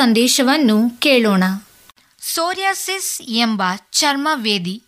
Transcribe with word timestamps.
ಸಂದೇಶವನ್ನು 0.00 0.90
ಕೇಳೋಣ. 0.90 1.44
ಸೋರಿಯಾಸಿಸ್ 2.20 3.22
ಎಂಬ 3.22 3.62
ಚರ್ಮವೇದಿ. 3.92 4.82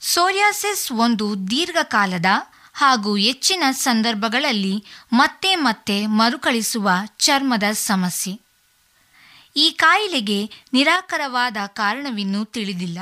ಸೋರಿಯಾಸಿಸ್ 0.00 0.92
ಒಂದು 0.92 1.50
ದೀರ್ಘಕಾಲದ 1.50 2.26
ಹಾಗೂ 2.74 3.16
ಹೆಚ್ಚಿನ 3.16 3.62
ಸಂದರ್ಭಗಳಲ್ಲಿ 3.70 4.84
ಮತ್ತೆ 5.12 5.56
ಮತ್ತೆ 5.56 6.06
ಮರುಕಳಿಸುವ 6.06 6.90
ಚರ್ಮದ 7.18 7.62
ಸಮಸ್ಯೆ. 7.72 8.40
ಈ 9.56 9.70
ಕಾಯಿಲೆಗೆ 9.70 10.50
ನಿರಾಕರವಾದ 10.72 11.56
ಕಾರಣವಿನ್ನೂ 11.66 12.44
ತಿಳಿದಿಲ್ಲ. 12.44 12.98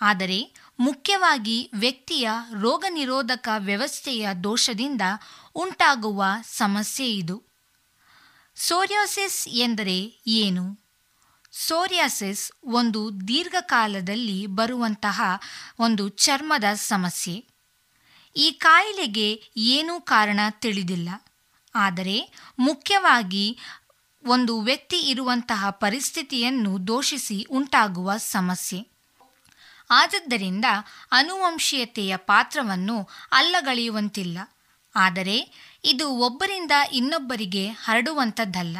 ಆದರೆ 0.00 0.54
ಮುಖ್ಯವಾಗಿ 0.78 1.70
ವ್ಯಕ್ತಿಯ 1.74 2.30
ರೋಗನಿರೋಧಕ 2.60 3.48
ವ್ಯವಸ್ಥೆಯ 3.58 4.28
ದೋಷದಿಂದ 4.44 5.02
ಉಂಟಾಗುವ 5.54 6.24
ಸಮಸ್ಯೆ 6.52 7.14
ಇದು. 7.14 7.49
ಸೋರಿಯಾಸಿಸ್ 8.54 9.48
ಎಂದರೆ 9.48 10.20
ಏನು? 10.26 10.80
ಸೋರಿಯಾಸಿಸ್ 11.52 12.52
ಒಂದು 12.64 13.28
ದೀರ್ಘಕಾಲದಲ್ಲಿ 13.28 14.46
ಬರುವಂತಹ 14.46 15.22
ಒಂದು 15.78 16.08
ಚರ್ಮದ 16.08 16.64
ಸಮಸ್ಯೆ. 16.74 17.44
ಈ 18.36 18.50
ಕಾಯಿಲೆಗೆ 18.50 19.42
ಏನೂ 19.56 20.00
ಕಾರಣ 20.00 20.40
ತಿಳಿದಿಲ್ಲ. 20.50 21.08
ಆದರೆ 21.74 22.32
ಮುಖ್ಯವಾಗಿ 22.58 23.58
ಒಂದು 24.24 24.60
ವ್ಯಕ್ತಿ 24.60 25.00
ಇರುವಂತಹ 25.00 25.70
ಪರಿಸ್ಥಿತಿಯನ್ನು 25.70 26.86
ದೋಷಿಸಿ 26.86 27.46
ಉಂಟಾಗುವ 27.50 28.16
ಸಮಸ್ಯೆ. 28.16 28.86
ಆದದ್ದರಿಂದ 29.90 30.64
ಅನುವಂಶೀಯತೆಯ 31.12 32.16
ಪಾತ್ರವನ್ನು 32.16 33.08
ಅಲ್ಲಗಳೆಯುವಂತಿಲ್ಲ. 33.32 34.38
ಆದರೆ 34.96 35.69
ಇದು 35.84 36.10
ಒಬ್ಬರಿಂದ 36.10 36.72
ಇನ್ನೊಬ್ಬರಿಗೆ 36.92 37.68
ಹರಡುವಂಥದ್ದಲ್ಲ. 37.68 38.78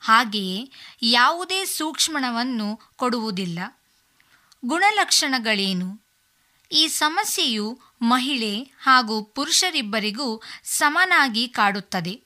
ಹಾಗೆಯೇ 0.00 0.70
ಯಾವುದೇ 1.02 1.64
ಸೂಕ್ಷ್ಮಣವನ್ನು 1.64 2.80
ಕೊಡುವುದಿಲ್ಲ. 2.96 3.58
ಗುಣಲಕ್ಷಣಗಳೇನು? 4.64 6.02
ಈ 6.72 6.88
ಸಮಸ್ಯೆಯು 6.88 7.78
ಮಹಿಳೆ 8.02 8.72
ಹಾಗೂ 8.82 9.22
ಪುರುಷರಿಬ್ಬರಿಗೂ 9.22 10.42
ಸಮನಾಗಿ 10.64 11.48
ಕಾಡುತ್ತದೆ. 11.48 12.22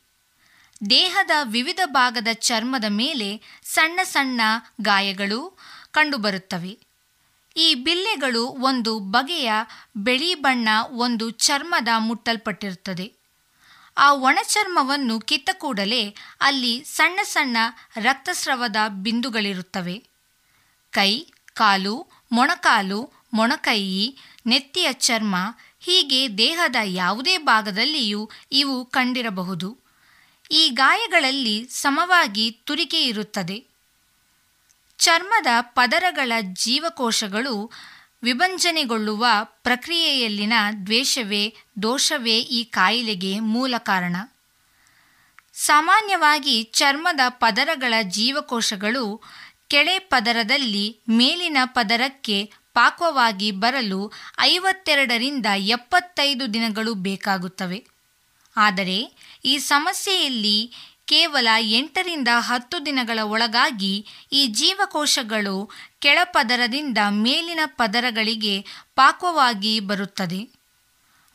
ದೇಹದ 0.91 1.31
ವಿವಿಧ 1.43 1.81
ಭಾಗದ 1.87 2.29
ಚರ್ಮದ 2.33 2.85
ಮೇಲೆ 2.89 3.61
ಸಣ್ಣ 3.65 4.01
ಸಣ್ಣ 4.03 4.41
ಗಾಯಗಳು 4.81 5.59
ಕಂಡುಬರುತ್ತವೆ. 5.91 6.79
ಈ 7.57 7.75
ಬಿಲ್ಲೆಗಳು 7.75 8.47
ಒಂದು 8.47 8.99
ಬಗೆಯ 8.99 9.53
ಬಿಳಿ 9.97 10.35
ಬಣ್ಣ 10.35 10.69
ಒಂದು 10.91 11.31
ಚರ್ಮದ 11.31 11.89
ಮುಟ್ಟಲ್ಪಟ್ಟಿರುತ್ತದೆ. 11.99 13.22
ಆ 13.99 14.13
ಒಣಚರ್ಮವನ್ನು 14.13 15.21
ಕಿತ್ತ 15.21 15.51
ಕೂಡಲೇ 15.53 16.15
ಅಲ್ಲಿ 16.41 16.85
ಸಣ್ಣ 16.85 17.21
ಸಣ್ಣ 17.23 17.57
ರಕ್ತಸ್ರವದ 17.97 18.77
ಬಿಂದುಗಳಿರುತ್ತವೆ. 18.89 20.05
ಕೈ, 20.91 21.27
ಕಾಲು, 21.55 22.07
ಮೊಣಕಾಲು 22.33 23.11
ಮೊಣಕೈಯಿ 23.33 24.19
ನೆತ್ತಿಯ 24.47 24.93
ಚರ್ಮ, 24.93 25.37
ಹೀಗೆ 25.81 26.39
ದೇಹದ 26.39 26.77
ಯಾವುದೇ 26.85 27.39
ಭಾಗದಲ್ಲಿಯೂ 27.39 28.31
ಇವು 28.53 28.85
ಕಂಡಿರಬಹುದು. 28.85 29.79
ಈ 30.51 30.69
ಗಾಯಗಳಲ್ಲಿ 30.69 31.69
ಸಮವಾಗಿ 31.71 32.51
ತುರಿಕೆ 32.51 33.03
ಇರುತ್ತದೆ. 33.05 33.65
ಚರ್ಮದ 34.99 35.47
ಪದರಗಳ 35.61 36.33
ಜೀವಕೋಶಗಳು 36.41 37.73
ವಿಭಂಜನೆಗೊಳ್ಳುವ 38.23 39.27
ಪ್ರಕ್ರಿಯೆಯಲ್ಲಿನ 39.63 40.53
ದ್ವೇಷವೇ, 40.87 41.55
ದೋಷವೇ 41.83 42.39
ಈ 42.39 42.65
ಕಾಯಿಲೆಗೆ 42.65 43.39
ಮೂಲ 43.39 43.75
ಕಾರಣ. 43.79 44.17
ಸಾಮಾನ್ಯವಾಗಿ 45.53 46.63
ಚರ್ಮದ 46.63 47.21
ಪದರಗಳ 47.29 47.95
ಜೀವಕೋಶಗಳು 48.03 49.23
ಕೆಳೆ 49.69 49.99
ಪದರದಲ್ಲಿ 49.99 51.01
ಮೇಲಿನ 51.09 51.57
ಪದರಕ್ಕೆ 51.65 52.53
ಪಾಕ್ವವಾಗಿ 52.75 53.51
ಬರಲು 53.51 54.13
ಐವತ್ತೆರಡರಿಂದ 54.41 55.47
ಎಪ್ಪತ್ತೈದು 55.57 56.55
ದಿನಗಳು 56.55 56.95
ಬೇಕಾಗುತ್ತವೆ. 56.95 57.87
ಆದರೆ 58.57 58.99
ಈ 59.45 59.59
ಸಮಸ್ಯೆಯಲ್ಲಿ 59.59 60.73
ಕೇವಲ 61.07 61.49
ಎಂಟರಿಂದ 61.59 62.29
ಹತ್ತು 62.39 62.87
ದಿನಗಳ 62.87 63.19
ಒಳಗಾಗಿ 63.23 64.07
ಈ 64.33 64.47
ಜೀವಕೋಶಗಳು 64.47 65.71
ಕೆಳಪದರದಿಂದ 66.03 66.99
ಮೇಲಿನ 67.11 67.61
ಪದರಗಳಿಗೆ 67.67 68.67
ಪಾಕವಾಗಿ 68.97 69.81
ಬರುತ್ತದೆ. 69.81 70.51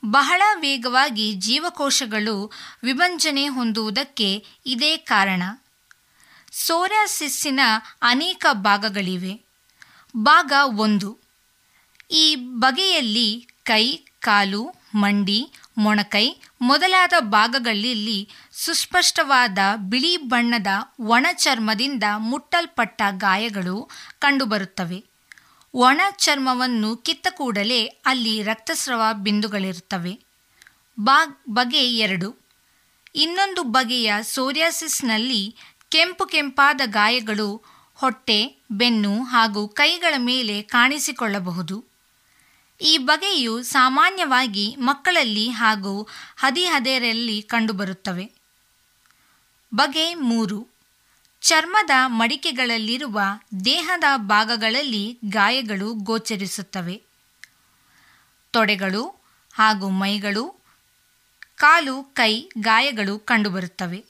ಬಹಳ 0.06 0.42
ವೇಗವಾಗಿ 0.56 1.34
ಜೀವಕೋಶಗಳು 1.34 2.52
ವಿಭಂಜನೆ 2.84 3.48
ಹೊಂದುವುದಕ್ಕೆ 3.48 4.46
ಇದೇ 4.66 4.98
ಕಾರಣ. 4.98 5.44
ಸೋರಾಸಿಸ್ಸಿನ 6.52 7.60
ಅನೇಕ 8.02 8.46
ಭಾಗಗಳಿವೆ. 8.52 9.42
ಭಾಗ 10.18 10.52
ಒಂದು. 10.66 11.18
ಈ 12.12 12.36
ಬಗೆಯಲ್ಲಿ 12.36 13.48
ಕೈ, 13.64 13.98
ಕಾಲು, 14.20 14.76
ಮಂಡಿ 14.96 15.52
ಮೊಣಕೈ 15.78 16.36
ಮೊದಲಾದ 16.62 17.14
ಭಾಗಗಳಲ್ಲಿ 17.20 18.30
ಸುಸ್ಪಷ್ಟವಾದ 18.52 19.58
ಬಿಳಿ 19.78 20.18
ಬಣ್ಣದ 20.18 20.68
ಒಣ 21.00 21.28
ಚರ್ಮದಿಂದ 21.34 22.04
ಮುಟ್ಟಲ್ಪಟ್ಟ 22.18 23.02
ಗಾಯಗಳು 23.12 23.90
ಕಂಡುಬರುತ್ತವೆ. 24.20 25.06
ಒಣ 25.74 26.02
ಚರ್ಮವನ್ನು 26.18 26.98
ಕಿತ್ತ 26.98 27.28
ಕೂಡಲೇ 27.30 27.86
ಅಲ್ಲಿ 27.86 28.44
ರಕ್ತಸ್ರಾವ 28.44 29.02
ಬಿಂದುಗಳಿರುತ್ತವೆ. 29.14 30.20
ಬಾ 31.00 31.44
ಬಗೆ 31.50 31.94
ಎರಡು. 31.98 32.36
ಇನ್ನೊಂದು 33.16 33.64
ಬಗೆಯ 33.64 34.14
ಸೋರಿಯಾಸಿಸ್ನಲ್ಲಿ 34.22 35.56
ಕೆಂಪು 35.90 36.26
ಕೆಂಪಾದ 36.26 36.82
ಗಾಯಗಳು 36.86 37.62
ಹೊಟ್ಟೆ, 37.96 38.66
ಬೆನ್ನು 38.72 39.24
ಹಾಗೂ 39.24 39.68
ಕೈಗಳ 39.68 40.14
ಮೇಲೆ 40.18 40.62
ಕಾಣಿಸಿಕೊಳ್ಳಬಹುದು. 40.62 41.97
ಈ 42.82 42.98
ಬಗೆಯು 42.98 43.64
ಸಾಮಾನ್ಯವಾಗಿ 43.64 44.76
ಮಕ್ಕಳಲ್ಲಿ 44.80 45.50
ಹಾಗೂ 45.50 46.08
ಹದಿಹದೆಯರಲ್ಲಿ 46.38 47.42
ಕಂಡುಬರುತ್ತವೆ. 47.42 48.32
ಬಗೆ 49.76 50.16
ಮೂರು. 50.16 50.68
ಚರ್ಮದ 51.42 51.90
ಮಡಿಕೆಗಳಲ್ಲಿರುವ 52.06 53.20
ದೇಹದ 53.66 54.04
ಭಾಗಗಳಲ್ಲಿ 54.18 55.20
ಗಾಯಗಳು 55.26 55.94
ಗೋಚರಿಸುತ್ತವೆ. 55.94 57.04
ತೊಡೆಗಳು 58.52 59.22
ಹಾಗೂ 59.54 59.90
ಮೈಗಳು, 59.90 60.64
ಕಾಲು, 61.56 62.04
ಕೈ 62.04 62.50
ಗಾಯಗಳು 62.58 63.20
ಕಂಡುಬರುತ್ತವೆ. 63.20 64.06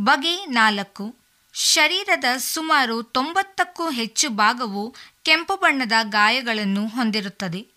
ಬಗೆ 0.00 0.46
ನಾಲ್ಕು. 0.46 1.16
ಶರೀರದ 1.54 2.24
ಸುಮಾರು 2.36 3.02
ತೊಂಬತ್ತಕ್ಕೂ 3.02 3.90
ಹೆಚ್ಚು 3.90 4.30
ಭಾಗವು 4.30 4.94
ಕೆಂಪು 5.22 5.56
ಬಣ್ಣದ 5.56 5.92
ಗಾಯಗಳನ್ನು 6.02 6.88
ಹೊಂದಿರುತ್ತದೆ. 6.88 7.75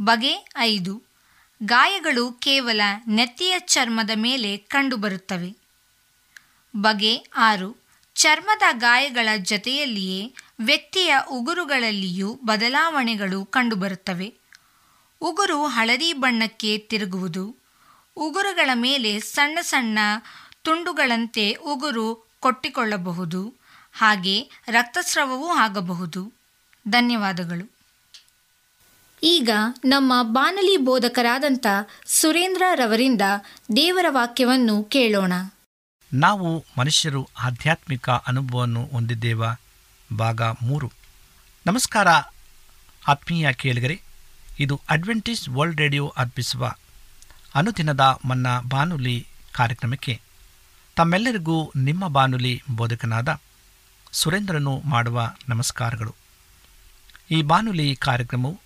ಬಗೆ 0.00 0.48
ಐದು. 0.56 1.02
ಗಾಯಗಳು 1.62 2.32
ಕೇವಲ 2.32 2.80
ನೆತ್ತಿಯ 3.08 3.58
ಚರ್ಮದ 3.58 4.10
ಮೇಲೆ 4.14 4.56
ಕಂಡುಬರುತ್ತವೆ. 4.56 5.56
ಬಗೆ 6.76 7.26
ಆರು. 7.36 7.76
ಚರ್ಮದ 8.14 8.62
ಗಾಯಗಳ 8.72 9.28
ಜತೆಯಲ್ಲಿಯೇ 9.36 10.34
ವ್ಯಕ್ತಿಯ 10.60 11.16
ಉಗುರುಗಳಲ್ಲಿಯೂ 11.30 12.38
ಬದಲಾವಣೆಗಳು 12.44 13.44
ಕಂಡುಬರುತ್ತವೆ. 13.44 14.34
ಉಗುರು 15.20 15.66
ಹಳದಿ 15.66 16.12
ಬಣ್ಣಕ್ಕೆ 16.12 16.78
ತಿರುಗುವುದು. 16.78 17.56
ಉಗುರುಗಳ 18.16 18.70
ಮೇಲೆ 18.74 19.20
ಸಣ್ಣ 19.20 19.58
ಸಣ್ಣ 19.60 19.98
ತುಂಡುಗಳಂತೆ 20.62 21.52
ಉಗುರು 21.52 22.26
ಕೊಟ್ಟಿಕೊಳ್ಳಬಹುದು. 22.40 23.54
ಹಾಗೆ 23.92 24.50
ರಕ್ತಸ್ರಾವವೂ 24.68 25.48
ಆಗಬಹುದು. 25.48 26.32
ಧನ್ಯವಾದಗಳು. 26.88 27.75
ಈಗ 29.28 29.50
ನಮ್ಮ 29.84 30.12
ಬಾನಲಿ 30.22 30.76
ಬೋಧಕರಾದಂಥ 30.76 31.66
ಸುರೇಂದ್ರ 32.06 32.62
ರವರಿಂದ 32.74 33.22
ದೇವರ 33.76 34.04
ವಾಕ್ಯವನ್ನು 34.08 34.84
ಕೇಳೋಣ. 34.84 35.32
ನಾವು 36.12 36.64
ಮನುಷ್ಯರು 36.78 37.28
ಆಧ್ಯಾತ್ಮಿಕ 37.38 38.10
ಅನುಭವವನ್ನು 38.10 38.84
ಹೊಂದಿದ್ದೇವ? 38.84 39.44
ಭಾಗ 40.18 40.42
ಮೂರು. 40.42 40.92
ನಮಸ್ಕಾರ, 41.66 42.08
ಆತ್ಮೀಯ 43.08 43.52
ಕೇಳಿಗರೆ. 43.52 44.02
ಇದು 44.60 44.80
ಅಡ್ವೆಂಟೇಜ್ 44.90 45.48
ವರ್ಲ್ಡ್ 45.48 45.80
ರೇಡಿಯೋ 45.80 46.14
ಅರ್ಪಿಸುವ 46.16 46.72
ಅನುದಿನದ 47.54 48.18
ಮನ್ನ 48.24 48.46
ಬಾನುಲಿ 48.68 49.26
ಕಾರ್ಯಕ್ರಮಕ್ಕೆ 49.52 50.20
ತಮ್ಮೆಲ್ಲರಿಗೂ 50.96 51.72
ನಿಮ್ಮ 51.76 52.08
ಬಾನುಲಿ 52.08 52.62
ಬೋಧಕನಾದ 52.70 53.40
ಸುರೇಂದ್ರನು 54.12 54.82
ಮಾಡುವ 54.84 55.34
ನಮಸ್ಕಾರಗಳು. 55.48 56.14
ಈ 57.30 57.42
ಬಾನುಲಿ 57.42 57.96
ಕಾರ್ಯಕ್ರಮವು 57.96 58.65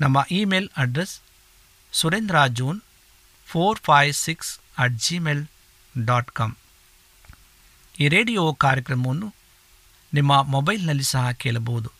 ನಮ್ಮ 0.00 0.26
email 0.30 0.68
address 0.76 1.20
Surendra 1.92 2.46
June 2.46 2.80
four 3.46 3.78
five 3.78 4.10
six 4.10 4.58
at 4.78 4.92
Gmail 4.92 5.46
dot 6.04 6.30
com. 6.30 6.54
ಈ 8.00 8.08
ರೇಡಿಯೋ 8.08 8.54
ಕಾರ್ಯಕ್ರಮವನ್ನು 8.54 9.34
ನಿಮ್ಮ 10.14 10.42
ಮೊಬೈಲ್ನಲ್ಲಿ 10.42 11.02
ಸಹ 11.02 11.30
ಕೇಳಬಹುದು. 11.30 11.92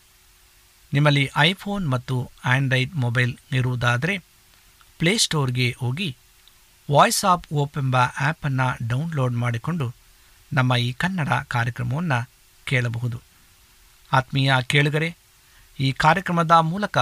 ನಿಮ್ಮಲ್ಲಿ 0.93 1.29
ಐಫೋನ್ 1.37 1.91
ಮತ್ತು 1.91 2.31
ಆಂಡ್ರಾಯ್ಡ್ 2.45 2.95
ಮೊಬೈಲ್ 2.95 3.37
ಇರುವುದಾದರೆ 3.51 4.17
ಪ್ಲೇಸ್ಟೋರ್ಗೆ 4.99 5.75
ಹೋಗಿ 5.79 6.17
ವಾಯ್ಸ್ 6.91 7.25
ಆಫ್ 7.25 7.53
ಓಪ್ 7.53 7.77
ಎಂಬ 7.77 7.95
ಆ್ಯಪನ್ನು 7.95 8.87
ಡೌನ್ಲೋಡ್ 8.87 9.33
ಮಾಡಿಕೊಂಡು 9.33 9.93
ನಮ್ಮ 10.53 10.75
ಈ 10.75 10.93
ಕನ್ನಡ 10.93 11.29
ಕಾರ್ಯಕ್ರಮವನ್ನು 11.29 12.29
ಕೇಳಬಹುದು. 12.63 13.21
ಆತ್ಮೀಯ 14.13 14.53
ಕೇಳುಗರೆ, 14.61 15.17
ಈ 15.79 15.91
ಕಾರ್ಯಕ್ರಮದ 15.91 16.51
ಮೂಲಕ 16.51 16.97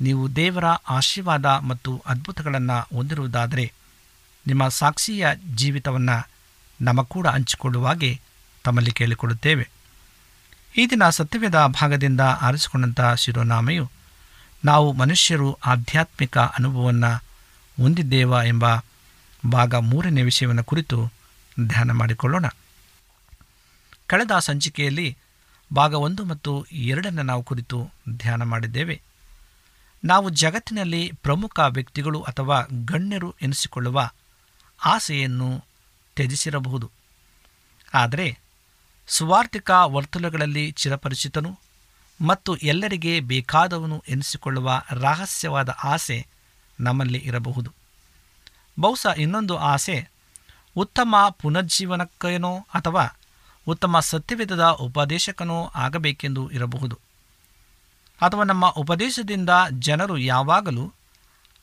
ನೀವು 0.00 0.36
ದೇವರ 0.36 0.64
ಆಶೀರ್ವಾದ 0.64 1.46
ಮತ್ತು 1.46 2.02
ಅದ್ಭುತಗಳನ್ನು 2.06 2.96
ಹೊಂದಿರುವುದಾದರೆ 2.96 3.72
ನಿಮ್ಮ 4.46 4.68
ಸಾಕ್ಷಿಯ 4.68 5.26
ಜೀವಿತವನ್ನು 5.54 6.28
ನಮ್ಮ 6.80 7.02
ಕೂಡ 7.02 7.26
ಹಂಚಿಕೊಳ್ಳುವಾಗೆ 7.26 8.20
ತಮ್ಮಲ್ಲಿ 8.64 8.92
ಕೇಳಿಕೊಳ್ಳುತ್ತೇವೆ. 8.92 9.70
ಈ 10.76 10.86
ದಿನ 10.86 11.08
ಸತ್ಯವೇದ 11.08 11.66
ಭಾಗದಿಂದ 11.66 12.20
ಆರಿಸಿಕೊಂಡಂಥ 12.20 13.00
ಶಿರೋನಾಮೆಯು 13.16 13.90
ನಾವು 14.64 14.92
ಮನುಷ್ಯರು 14.92 15.52
ಆಧ್ಯಾತ್ಮಿಕ 15.52 16.38
ಅನುಭವವನ್ನು 16.38 17.16
ಹೊಂದಿದ್ದೇವ 17.82 18.34
ಎಂಬ 18.44 18.64
ಭಾಗ 19.50 19.74
ಮೂರನೇ 19.74 20.22
ವಿಷಯವನ್ನು 20.22 20.64
ಕುರಿತು 20.64 21.12
ಧ್ಯಾನ 21.66 21.92
ಮಾಡಿಕೊಳ್ಳೋಣ. 21.92 22.46
ಕಳೆದ 24.06 24.38
ಸಂಚಿಕೆಯಲ್ಲಿ 24.38 25.16
ಭಾಗ 25.74 25.94
ಒಂದು 25.94 26.24
ಮತ್ತು 26.24 26.66
ಎರಡನ್ನು 26.72 27.22
ನಾವು 27.22 27.42
ಕುರಿತು 27.42 27.90
ಧ್ಯಾನ 28.16 28.42
ಮಾಡಿದ್ದೇವೆ. 28.42 29.02
ನಾವು 30.04 30.30
ಜಗತ್ತಿನಲ್ಲಿ 30.30 31.12
ಪ್ರಮುಖ 31.22 31.58
ವ್ಯಕ್ತಿಗಳು 31.58 32.22
ಅಥವಾ 32.22 32.66
ಗಣ್ಯರು 32.84 33.34
ಎನಿಸಿಕೊಳ್ಳುವ 33.42 34.10
ಆಸೆಯನ್ನು 34.84 35.64
ತ್ಯಜಿಸಿರಬಹುದು. 36.14 36.90
ಆದರೆ 37.94 38.38
ಸುವಾರ್ಥಿಕ 39.06 39.70
ವರ್ತುಲಗಳಲ್ಲಿ 39.70 40.70
ಚಿರಪರಿಚಿತನು 40.70 41.58
ಮತ್ತು 42.26 42.56
ಎಲ್ಲರಿಗೆ 42.56 43.20
ಬೇಕಾದವನು 43.20 44.04
ಎನಿಸಿಕೊಳ್ಳುವ 44.08 44.82
ರಹಸ್ಯವಾದ 44.90 45.68
ಆಸೆ 45.84 46.26
ನಮ್ಮಲ್ಲಿ 46.80 47.18
ಇರಬಹುದು. 47.18 47.72
ಬಹುಶಃ 48.80 49.12
ಇನ್ನೊಂದು 49.12 49.56
ಆಸೆ 49.56 50.08
ಉತ್ತಮ 50.76 51.14
ಪುನರ್ಜೀವನಕ್ಕೇನೋ 51.30 52.66
ಅಥವಾ 52.74 53.16
ಉತ್ತಮ 53.66 54.00
ಸತ್ಯವಿಧದ 54.00 54.64
ಉಪದೇಶಕನೋ 54.64 55.70
ಆಗಬೇಕೆಂದು 55.74 56.50
ಇರಬಹುದು. 56.50 56.98
ಅಥವಾ 58.20 58.44
ನಮ್ಮ 58.44 58.66
ಉಪದೇಶದಿಂದ 58.66 59.50
ಜನರು 59.70 60.18
ಯಾವಾಗಲೂ 60.18 60.92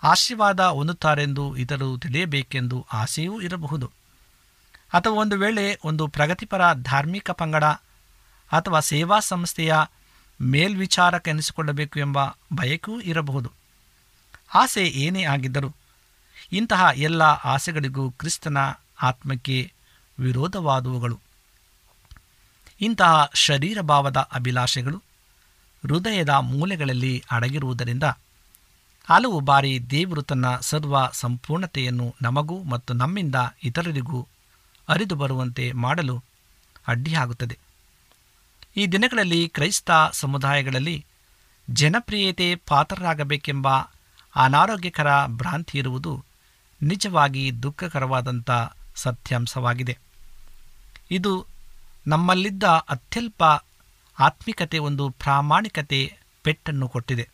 ಆಶೀರ್ವಾದ 0.03 0.59
ಹೊಂದುತ್ತಾರೆಂದು 0.59 1.57
ಇತರರು 1.57 1.97
ತಿಳಿಯಬೇಕೆಂದು 1.97 2.87
ಆಸೆಯೂ 2.93 3.41
ಇರಬಹುದು. 3.41 3.91
ಅಥವಾ 4.93 5.13
ಒಂದು 5.13 5.35
ವೇಳೆ 5.35 5.79
ಒಂದು 5.83 6.07
ಪ್ರಗತಿಪರ 6.07 6.73
ಧಾರ್ಮಿಕ 6.73 7.31
ಪಂಗಡ 7.31 7.63
ಅಥವಾ 8.51 8.79
ಸೇವಾ 8.79 9.19
ಸಂಸ್ಥೆಯ 9.19 9.75
ಮೇಲ್ವಿಚಾರಕ್ಕೆನಿಸಿಕೊಳ್ಳಬೇಕು 10.41 11.99
ಎಂಬ 11.99 12.25
ಬಯಕೆಯೂ 12.53 13.01
ಇರಬಹುದು. 13.01 13.51
ಆಸೆ 14.53 14.87
ಏನೇ 14.87 15.23
ಆಗಿದ್ದರೂ 15.23 15.73
ಇಂತಹ 16.51 16.87
ಎಲ್ಲ 16.95 17.21
ಆಸೆಗಳಿಗೂ 17.21 18.11
ಕ್ರಿಸ್ತನ 18.11 18.57
ಆತ್ಮಕ್ಕೆ 19.01 19.73
ವಿರೋಧವಾದವುಗಳು. 20.19 21.19
ಇಂತಹ 22.81 23.31
ಶರೀರ 23.33 23.81
ಭಾವದ 23.81 24.17
ಅಭಿಲಾಷೆಗಳು 24.17 25.01
ಹೃದಯದ 25.87 26.29
ಮೂಲೆಗಳಲ್ಲಿ 26.29 27.23
ಅಡಗಿರುವುದರಿಂದ 27.31 28.03
ಹಲವು 29.09 29.39
ಬಾರಿ 29.39 29.89
ದೇವರು 29.89 30.21
ತನ್ನ 30.21 30.45
ಸರ್ವ 30.61 30.95
ಸಂಪೂರ್ಣತೆಯನ್ನು 31.13 32.15
ನಮಗೂ 32.21 32.63
ಮತ್ತು 32.63 32.93
ನಮ್ಮಿಂದ 32.93 33.35
ಇತರರಿಗೂ 33.63 34.27
ಅರಿದು 34.89 35.15
ಬರುವಂತೆ 35.15 35.71
ಮಾಡಲು 35.71 36.23
ಅಡ್ಡಿಯಾಗುತ್ತದೆ. 36.87 37.59
ಈ 38.77 38.87
ದಿನಗಳಲ್ಲಿ 38.87 39.49
ಕ್ರೈಸ್ತ 39.49 39.91
ಸಮುದಾಯಗಳಲ್ಲಿ 40.11 41.05
ಜನಪ್ರಿಯತೆ 41.69 42.55
ಪಾತ್ರರಾಗಬೇಕೆಂಬ 42.55 43.67
ಅನಾರೋಗ್ಯಕರ 44.35 45.25
ಭ್ರಾಂತಿ 45.25 45.77
ಇರುವುದು 45.77 46.25
ನಿಜವಾಗಿ 46.81 47.63
ದುಃಖಕರವಾದಂಥ 47.63 48.51
ಸತ್ಯಾಂಶವಾಗಿದೆ. 48.95 49.97
ಇದು 51.11 51.45
ನಮ್ಮಲ್ಲಿದ್ದ 52.07 52.63
ಅತ್ಯಲ್ಪ 52.63 53.43
ಆತ್ಮಿಕತೆ 54.19 54.77
ಒಂದು 54.79 55.09
ಪ್ರಾಮಾಣಿಕತೆ 55.09 56.13
ಪೆಟ್ಟನ್ನು 56.43 56.87
ಕೊಟ್ಟಿದೆ. 56.87 57.29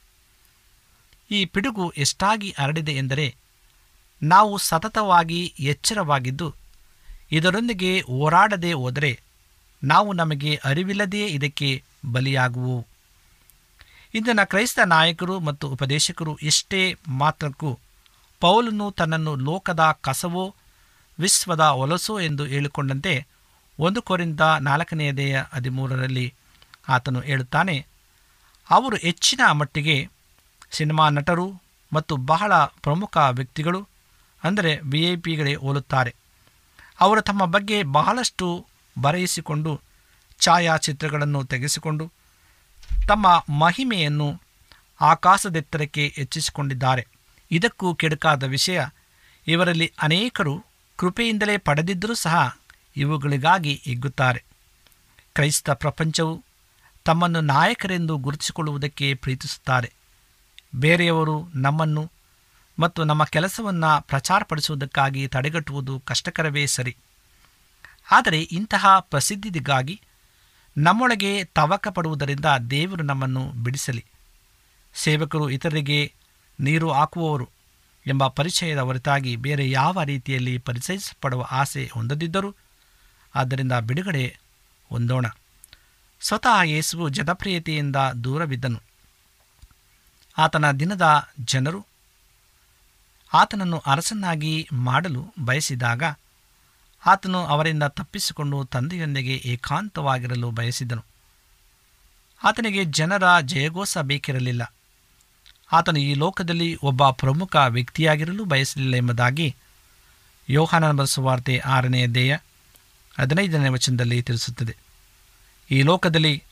ಈ 1.32 1.46
ಪಿಡುಗು 1.46 1.90
ಎಷ್ಟಾಗಿ 1.90 2.56
ಹರಡಿದೆ 2.60 2.92
ಎಂದರೆ, 2.92 3.36
ನಾವು 4.24 4.58
ಸತತವಾಗಿ 4.58 5.54
ಎಚ್ಚರವಾಗಿದ್ದು, 5.60 6.56
ಇದರೊಂದಿಗೆ 7.32 8.02
ಹೋರಾಡದೆ 8.02 8.74
ಹೋದರೆ 8.74 9.20
ನಾವು 9.84 10.14
ನಮಗೆ 10.14 10.56
ಅರಿವಿಲ್ಲದೆಯೇ 10.56 11.28
ಇದಕ್ಕೆ 11.28 11.84
ಬಲಿಯಾಗುವು. 12.12 12.88
ಇಂದಿನ 14.14 14.44
ಕ್ರೈಸ್ತ 14.44 14.80
ನಾಯಕರು 14.80 15.40
ಮತ್ತು 15.40 15.70
ಉಪದೇಶಕರು 15.70 16.38
ಎಷ್ಟೇ 16.38 16.96
ಮಾತ್ರಕ್ಕೂ 17.08 17.80
ಪೌಲನು 18.40 18.92
ತನ್ನನ್ನು 18.92 19.36
ಲೋಕದ 19.36 19.98
ಕಸವೋ, 20.02 20.56
ವಿಶ್ವದ 21.20 21.60
ಒಲಸೋ 21.60 22.20
ಎಂದು 22.20 22.46
ಹೇಳಿಕೊಂಡಂತೆ 22.46 23.28
ಒಂದು 23.80 24.02
ಕೊರಿಂದ 24.02 24.42
ನಾಲ್ಕನೆಯದೆಯ 24.42 25.42
ಹದಿಮೂರರಲ್ಲಿ 25.54 26.34
ಆತನು 26.96 27.20
ಹೇಳುತ್ತಾನೆ, 27.20 27.76
ಅವರು 28.70 28.98
ಹೆಚ್ಚಿನ 28.98 29.52
ಮಟ್ಟಿಗೆ 29.52 29.96
ಸಿನಿಮಾ 30.72 31.06
ನಟರು 31.10 31.48
ಮತ್ತು 31.92 32.14
ಬಹಳ 32.32 32.52
ಪ್ರಮುಖ 32.84 33.18
ವ್ಯಕ್ತಿಗಳು, 33.32 33.82
ಅಂದರೆ 34.44 34.72
ವಿ 34.92 35.02
ಐ 35.12 35.16
ಪಿಗಳೇ 35.16 35.54
ಹೋಲುತ್ತಾರೆ. 35.56 36.12
ಅವರು 37.00 37.22
ತಮ್ಮ 37.22 37.46
ಬಗ್ಗೆ 37.46 37.78
ಬಹಳಷ್ಟು 37.98 38.48
ಬರೆಯಿಸಿಕೊಂಡು, 38.96 39.72
ಛಾಯಾಚಿತ್ರಗಳನ್ನು 40.40 41.42
ತೆಗೆಸಿಕೊಂಡು, 41.44 42.06
ತಮ್ಮ 43.08 43.28
ಮಹಿಮೆಯನ್ನು 43.60 44.30
ಆಕಾಶದೆತ್ತರಕ್ಕೆ 45.02 46.04
ಹೆಚ್ಚಿಸಿಕೊಂಡಿದ್ದಾರೆ. 46.16 47.04
ಇದಕ್ಕೂ 47.52 47.88
ಕೆಡುಕಾದ 47.96 48.44
ವಿಷಯ, 48.50 48.80
ಇವರಲ್ಲಿ 49.48 49.88
ಅನೇಕರು 50.02 50.56
ಕೃಪೆಯಿಂದಲೇ 51.00 51.56
ಪಡೆದಿದ್ದರೂ 51.58 52.16
ಸಹ 52.16 52.36
ಇವುಗಳಿಗಾಗಿ 52.98 53.74
ಹಿಗ್ಗುತ್ತಾರೆ. 53.86 54.42
ಕ್ರೈಸ್ತ 55.36 55.70
ಪ್ರಪಂಚವು 55.84 56.34
ತಮ್ಮನ್ನು 57.04 57.42
ನಾಯಕರೆಂದು 57.42 58.18
ಗುರುತಿಸಿಕೊಳ್ಳುವುದಕ್ಕೆ 58.18 59.14
ಪ್ರೀತಿಸುತ್ತಾರೆ. 59.14 59.94
ಬೇರೆಯವರು 60.76 61.48
ನಮ್ಮನ್ನು 61.56 62.12
ಮತ್ತು 62.80 63.04
ನಮ್ಮ 63.04 63.24
ಕೆಲಸವನ್ನು 63.24 64.08
ಪ್ರಚಾರಪಡಿಸುವುದಕ್ಕಾಗಿ 64.08 65.28
ತಡೆಗಟ್ಟುವುದು 65.28 66.00
ಕಷ್ಟಕರವೇ 66.00 66.66
ಸರಿ. 66.66 66.98
ಆದರೆ 68.12 68.42
ಇಂತಹ 68.42 69.00
ಪ್ರಸಿದ್ಧಿಗಾಗಿ 69.00 70.02
ನಮ್ಮೊಳಗೆ 70.78 71.44
ತವಕ 71.44 71.88
ಪಡುವುದರಿಂದ 71.88 72.46
ದೇವರು 72.70 73.04
ನಮ್ಮನ್ನು 73.04 73.52
ಬಿಡಿಸಲಿ. 73.52 74.06
ಸೇವಕರು 74.94 75.50
ಇತರರಿಗೆ 75.50 76.14
ನೀರು 76.60 76.92
ಹಾಕುವವರು 76.92 77.50
ಎಂಬ 78.08 78.28
ಪರಿಚಯದ 78.28 78.78
ಹೊರತಾಗಿ 78.78 79.36
ಬೇರೆ 79.36 79.72
ಯಾವ 79.72 80.04
ರೀತಿಯಲ್ಲಿ 80.04 80.58
ಪರಿಚಯಿಸಲ್ಪಡುವ 80.58 81.48
ಆಸೆ 81.52 81.90
ಹೊಂದದಿದ್ದರೂ, 81.94 82.56
ಆದ್ದರಿಂದ 83.36 83.72
ಬಿಡುಗಡೆ 83.72 84.38
ಹೊಂದೋಣ. 84.90 85.26
ಸ್ವತಃ 86.22 86.62
ಯೇಸುವು 86.64 87.10
ಜನಪ್ರಿಯತೆಯಿಂದ 87.10 87.96
ದೂರವಿದ್ದನು. 87.96 88.82
ಆತನ 90.38 90.72
ದಿನದ 90.72 91.30
ಜನರು 91.40 91.86
ಆತನನ್ನು 93.34 93.78
ಅರಸನ್ನಾಗಿ 93.78 94.68
ಮಾಡಲು 94.74 95.34
ಬಯಸಿದಾಗ 95.40 96.04
ಆತನು 97.06 97.46
ಅವರಿಂದ 97.46 97.84
ತಪ್ಪಿಸಿಕೊಂಡು 97.84 98.64
ತಂದೆಯೊಂದಿಗೆ 98.64 99.36
ಏಕಾಂತವಾಗಿರಲು 99.36 100.52
ಬಯಸಿದನು. 100.52 101.06
ಆತನಿಗೆ 102.44 102.86
ಜನರ 102.86 103.24
ಜಯಘೋಷ 103.42 103.98
ಬೇಕಿರಲಿಲ್ಲ. 103.98 104.74
ಆತನು 105.72 106.00
ಈ 106.00 106.14
ಲೋಕದಲ್ಲಿ 106.14 106.76
ಒಬ್ಬ 106.76 107.10
ಪ್ರಮುಖ 107.10 107.56
ವ್ಯಕ್ತಿಯಾಗಿರಲು 107.56 108.46
ಬಯಸಲಿಲ್ಲ 108.46 108.96
ಎಂಬುದಾಗಿ 108.96 109.56
ಯೋಹಾನನ 110.50 111.04
ಸುವಾರ್ತೆ 111.04 111.60
ಆರನೆಯ 111.60 112.08
ದೇಯ 112.08 112.38
ಹದಿನೈದನೇ 113.20 113.70
ವಚನದಲ್ಲಿ 113.70 114.22
ತಿಳಿಸುತ್ತದೆ. 114.22 114.78
ಈ 115.72 115.82
ಲೋಕದಲ್ಲಿ 115.82 116.44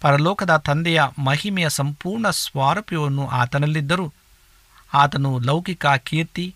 ಪರಲೋಕದ 0.00 0.56
ತಂದೆಯ 0.56 1.02
ಮಹಿಮೆಯ 1.18 1.68
ಸಂಪೂರ್ಣ 1.68 2.30
ಸ್ವಾರೂಪ್ಯವನ್ನು 2.30 3.28
ಆತನಲ್ಲಿದ್ದರೂ. 3.28 4.12
ಆತನು 4.94 5.38
ಲೌಕಿಕ 5.38 5.86
ಕೀರ್ತಿ, 5.86 6.54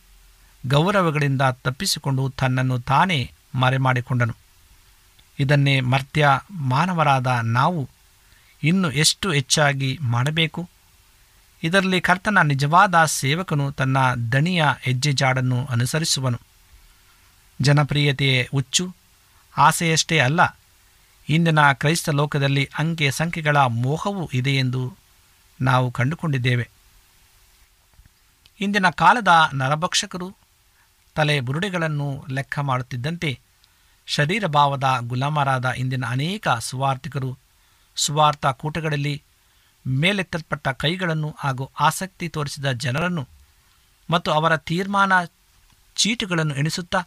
ಗೌರವಗಳಿಂದ 0.67 1.43
ತಪ್ಪಿಸಿಕೊಂಡು 1.43 2.35
ತನ್ನನ್ನು 2.37 2.81
ತಾನೇ 2.81 3.33
ಮರೆಮಾಡಿಕೊಂಡನು. 3.55 4.37
ಇದನ್ನೇ 5.39 5.81
ಮರ್ತ್ಯ 5.81 6.29
ಮಾನವರಾದ 6.51 7.27
ನಾವು 7.43 7.89
ಇನ್ನು 8.63 8.91
ಎಷ್ಟು 8.91 9.33
ಹೆಚ್ಚಾಗಿ 9.33 9.99
ಮಾಡಬೇಕು? 10.03 10.69
ಇದರಲ್ಲಿ 11.63 12.01
ಕರ್ತನ 12.01 12.39
ನಿಜವಾದ 12.43 13.05
ಸೇವಕನು 13.05 13.73
ತನ್ನ 13.73 14.15
ದಣಿಯ 14.15 14.65
ಹೆಜ್ಜೆಜಾಡನ್ನು 14.81 15.67
ಅನುಸರಿಸುವನು. 15.67 16.41
ಜನಪ್ರಿಯತೆಯೇ 17.61 18.49
ಹುಚ್ಚು, 18.51 18.95
ಆಸೆಯಷ್ಟೇ 19.59 20.19
ಅಲ್ಲ 20.19 20.41
ಇಂದಿನ 21.29 21.73
ಕ್ರೈಸ್ತ 21.73 22.09
ಲೋಕದಲ್ಲಿ 22.11 22.71
ಅಂಕೆ 22.79 23.11
ಸಂಖ್ಯೆಗಳ 23.11 23.57
ಮೋಹವೂ 23.57 24.31
ಇದೆ 24.33 24.57
ಎಂದು 24.57 24.83
ನಾವು 25.61 25.91
ಕಂಡುಕೊಂಡಿದ್ದೇವೆ. 25.91 26.71
ಇಂದಿನ 28.61 28.91
ಕಾಲದ 28.91 29.29
ನರಭಕ್ಷಕರು 29.55 30.29
ತಲೆ 31.17 31.41
ಬುರುಡೆಗಳನ್ನು 31.41 32.25
ಲೆಕ್ಕ 32.31 32.59
ಮಾಡುತ್ತಿದ್ದಂತೆ 32.59 33.41
ಶರೀರ 34.07 34.47
ಭಾವದ 34.47 34.97
ಗುಲಾಮರಾದ 35.01 35.65
ಇಂದಿನ 35.77 36.05
ಅನೇಕ 36.07 36.49
ಸುವಾರ್ಥಿಕರು 36.61 37.39
ಸುವಾರ್ಥ 37.97 38.47
ಕೂಟಗಳಲ್ಲಿ 38.47 39.23
ಮೇಲೆತ್ತಲ್ಪಟ್ಟ 39.87 40.69
ಕೈಗಳನ್ನು 40.69 41.37
ಹಾಗೂ 41.39 41.71
ಆಸಕ್ತಿ 41.81 42.29
ತೋರಿಸಿದ 42.29 42.73
ಜನರನ್ನು 42.73 43.25
ಮತ್ತು 44.11 44.31
ಅವರ 44.31 44.57
ತೀರ್ಮಾನ 44.57 45.13
ಚೀಟುಗಳನ್ನು 45.97 46.55
ಎಣಿಸುತ್ತಾ 46.55 47.01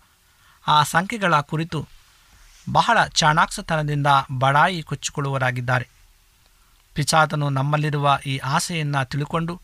ಆ 0.68 0.84
ಸಂಖ್ಯೆಗಳ 0.84 1.40
ಕುರಿತು 1.42 1.80
ಬಹಳ 2.72 3.06
ಚಾಣಾಕ್ಷತನದಿಂದ 3.08 4.08
ಬಡಾಯಿ 4.40 4.84
ಕೊಚ್ಚಿಕೊಳ್ಳುವರಾಗಿದ್ದಾರೆ 4.84 5.90
ಪಿಚಾತನು 6.94 7.50
ನಮ್ಮಲ್ಲಿರುವ 7.50 8.20
ಈ 8.26 8.38
ಆಸೆಯನ್ನು 8.38 9.06
ತಿಳುಕೊಂಡು 9.06 9.62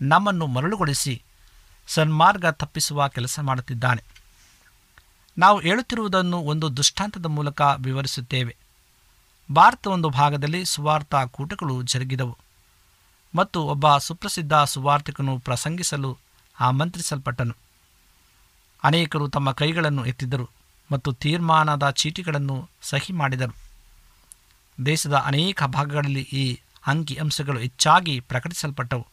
ನಮ್ಮನ್ನು 0.00 0.46
ಮರಳುಗೊಳಿಸಿ 0.46 1.22
ಸನ್ಮಾರ್ಗ 1.86 2.46
ತಪ್ಪಿಸುವ 2.46 3.08
ಕೆಲಸ 3.08 3.40
ಮಾಡುತ್ತಿದ್ದಾನೆ. 3.40 4.04
ನಾವು 5.38 5.60
ಹೇಳುತ್ತಿರುವುದನ್ನು 5.60 6.38
ಒಂದು 6.38 6.76
ದೃಷ್ಟಾಂತದ 6.76 7.26
ಮೂಲಕ 7.26 7.60
ವಿವರಿಸುತ್ತೇವೆ. 7.60 8.56
ಭಾರತ 9.54 9.86
ಒಂದು 9.86 10.08
ಭಾಗದಲ್ಲಿ 10.08 10.64
ಸುವಾರ್ಥ 10.64 11.14
ಕೂಟಗಳು 11.14 11.82
ಜರುಗಿದವು 11.82 12.38
ಮತ್ತು 13.34 13.62
ಒಬ್ಬ 13.62 13.96
ಸುಪ್ರಸಿದ್ಧ 13.96 14.54
ಸುವಾರ್ಥಿಕನು 14.54 15.38
ಪ್ರಸಂಗಿಸಲು 15.38 16.18
ಆಮಂತ್ರಿಸಲ್ಪಟ್ಟನು. 16.60 17.56
ಅನೇಕರು 18.84 19.28
ತಮ್ಮ 19.28 19.52
ಕೈಗಳನ್ನು 19.52 20.06
ಎತ್ತಿದ್ದರು 20.06 20.61
ಮತ್ತು 20.92 21.12
ತೀರ್ಮಾನದ 21.12 21.90
ಚೀಟಿಗಳನ್ನು 21.90 22.68
ಸಹಿ 22.82 23.12
ಮಾಡಿದರು. 23.12 23.54
ದೇಶದ 24.86 25.14
ಅನೇಕ 25.14 25.62
ಭಾಗಗಳಲ್ಲಿ 25.62 26.22
ಈ 26.32 26.58
ಅಂಕಿ 26.86 27.14
ಅಂಶಗಳು 27.14 27.58
ಹೆಚ್ಚಾಗಿ 27.58 28.20
ಪ್ರಕಟಿಸಲ್ಪಟ್ಟವು 28.20 29.06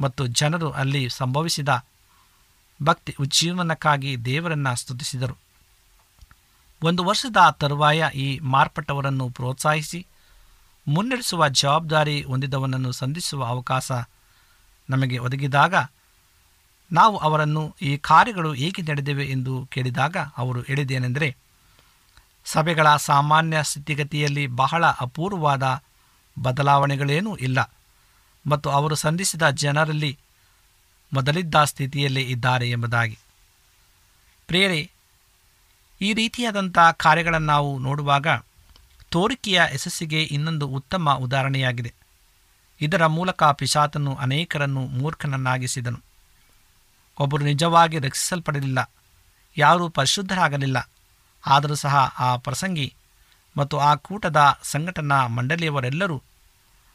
ಮತ್ತು 0.00 0.26
ಜನರು 0.26 0.70
ಅಲ್ಲಿ 0.70 1.08
ಸಂಭವಿಸಿದ 1.08 1.84
ಭಕ್ತಿ 2.82 3.16
ಉಜ್ಜೀವನಕ್ಕಾಗಿ 3.20 4.24
ದೇವರನ್ನು 4.24 4.76
ಸ್ತುತಿಸಿದರು. 4.76 5.36
ಒಂದು 6.82 7.04
ವರ್ಷದ 7.04 7.36
ತರುವಾಯ 7.50 8.04
ಈ 8.14 8.38
ಮಾರ್ಪಟ್ಟವರನ್ನು 8.38 9.30
ಪ್ರೋತ್ಸಾಹಿಸಿ, 9.30 10.06
ಮುನ್ನಡೆಸುವ 10.88 11.48
ಜವಾಬ್ದಾರಿ 11.48 12.22
ಹೊಂದಿದವನನ್ನು 12.22 12.92
ಸಂಧಿಸುವ 12.92 13.44
ಅವಕಾಶ 13.44 13.92
ನಮಗೆ 14.90 15.18
ಒದಗಿದಾಗ 15.18 15.74
ನಾವು 16.92 17.16
ಅವರನ್ನು 17.16 17.76
ಈ 17.82 17.96
ಕಾರ್ಯಗಳು 17.96 18.54
ಏಕೆ 18.54 18.82
ನಡೆದಿವೆ 18.82 19.24
ಎಂದು 19.24 19.66
ಕೇಳಿದಾಗ 19.66 20.16
ಅವರು 20.16 20.60
ಹೇಳಿದೇನೆಂದರೆ 20.60 21.36
ಸಭೆಗಳ 22.44 22.96
ಸಾಮಾನ್ಯ 22.96 23.62
ಸ್ಥಿತಿಗತಿಯಲ್ಲಿ 23.62 24.46
ಬಹಳ 24.46 24.86
ಅಪೂರ್ವವಾದ 24.86 25.82
ಬದಲಾವಣೆಗಳೇನೂ 26.42 27.36
ಇಲ್ಲ. 27.36 27.72
ಮತ್ತು 28.46 28.70
ಅವರು 28.70 28.94
ಸಂಧಿಸಿದ 28.94 29.50
ಜನರಲ್ಲಿ 29.50 30.18
ಮೊದಲಿದ್ದ 31.12 31.64
ಸ್ಥಿತಿಯಲ್ಲೇ 31.64 32.20
ಇದ್ದಾರೆ 32.20 32.70
ಎಂಬುದಾಗಿ. 32.70 33.18
ಪ್ರೇರೆ 34.46 34.90
ಈ 36.00 36.12
ರೀತಿಯಾದಂಥ 36.12 36.78
ಕಾರ್ಯಗಳನ್ನು 36.78 37.46
ನಾವು 37.46 37.78
ನೋಡುವಾಗ 37.78 38.26
ತೋರಿಕೆಯ 39.10 39.60
ಯಶಸ್ಸಿಗೆ 39.74 40.22
ಇನ್ನೊಂದು 40.22 40.68
ಉತ್ತಮ 40.68 41.12
ಉದಾಹರಣೆಯಾಗಿದೆ. 41.12 41.94
ಇದರ 42.80 43.06
ಮೂಲಕ 43.06 43.44
ಪಿಶಾತನು 43.44 44.14
ಅನೇಕರನ್ನು 44.14 44.80
ಮೂರ್ಖನನ್ನಾಗಿಸಿದನು. 44.80 46.13
ಒಬ್ಬರು 47.18 47.44
ನಿಜವಾಗಿ 47.44 47.98
ರಕ್ಷಿಸಲ್ಪಡಲಿಲ್ಲ. 47.98 48.90
ಯಾರೂ 49.56 49.88
ಪರಿಶುದ್ಧರಾಗಲಿಲ್ಲ. 49.88 50.90
ಆದರೂ 51.46 51.74
ಸಹ 51.74 51.96
ಆ 51.96 52.36
ಪ್ರಸಂಗಿ 52.36 52.94
ಮತ್ತು 53.56 53.78
ಆ 53.78 53.94
ಕೂಟದ 53.94 54.58
ಸಂಘಟನಾ 54.62 55.26
ಮಂಡಳಿಯವರೆಲ್ಲರೂ 55.26 56.22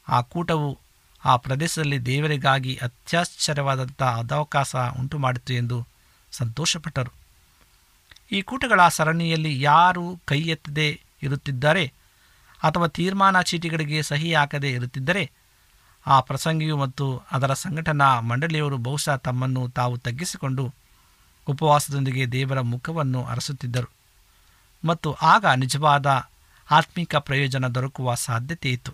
ಆ 0.09 0.21
ಕೂಟವು 0.21 0.79
ಆ 1.25 1.37
ಪ್ರದೇಶದಲ್ಲಿ 1.37 2.05
ದೇವರಿಗಾಗಿ 2.05 2.75
ಅತ್ಯಾಶ್ಚರ್ಯವಾದಂಥ 2.75 4.03
ಅದಾವಕಾಶ 4.03 4.75
ಉಂಟು 4.75 5.17
ಮಾಡಿತು 5.17 5.53
ಎಂದು 5.53 5.87
ಸಂತೋಷಪಟ್ಟರು. 6.31 7.11
ಈ 8.31 8.41
ಕೂಟಗಳ 8.41 8.87
ಸರಣಿಯಲ್ಲಿ 8.87 9.61
ಯಾರು 9.61 10.19
ಕೈ 10.25 10.41
ಎತ್ತದೇ 10.41 11.01
ಇರುತ್ತಿದ್ದಾರೆ 11.23 11.93
ಅಥವಾ 12.63 12.87
ತೀರ್ಮಾನ 12.87 13.41
ಚೀಟಿಗಳಿಗೆ 13.41 14.01
ಸಹಿ 14.01 14.33
ಹಾಕದೇ 14.33 14.71
ಇರುತ್ತಿದ್ದರೆ 14.71 15.31
ಆ 16.07 16.19
ಪ್ರಸಂಗಿಯು 16.19 16.77
ಮತ್ತು 16.77 17.23
ಅದರ 17.31 17.53
ಸಂಘಟನಾ 17.53 18.19
ಮಂಡಳಿಯವರು 18.19 18.77
ಬಹುಶಃ 18.77 19.15
ತಮ್ಮನ್ನು 19.15 19.69
ತಾವು 19.69 19.97
ತಗ್ಗಿಸಿಕೊಂಡು 19.97 20.73
ಉಪವಾಸದೊಂದಿಗೆ 21.47 22.31
ದೇವರ 22.31 22.61
ಮುಖವನ್ನು 22.61 23.25
ಅರಸುತ್ತಿದ್ದರು. 23.25 23.91
ಮತ್ತು 24.85 25.13
ಆಗ 25.13 25.45
ನಿಜವಾದ 25.45 26.29
ಆತ್ಮಿಕ 26.71 27.15
ಪ್ರಯೋಜನ 27.15 27.67
ದೊರಕುವ 27.67 28.15
ಸಾಧ್ಯತೆ 28.15 28.71
ಇತ್ತು. 28.71 28.91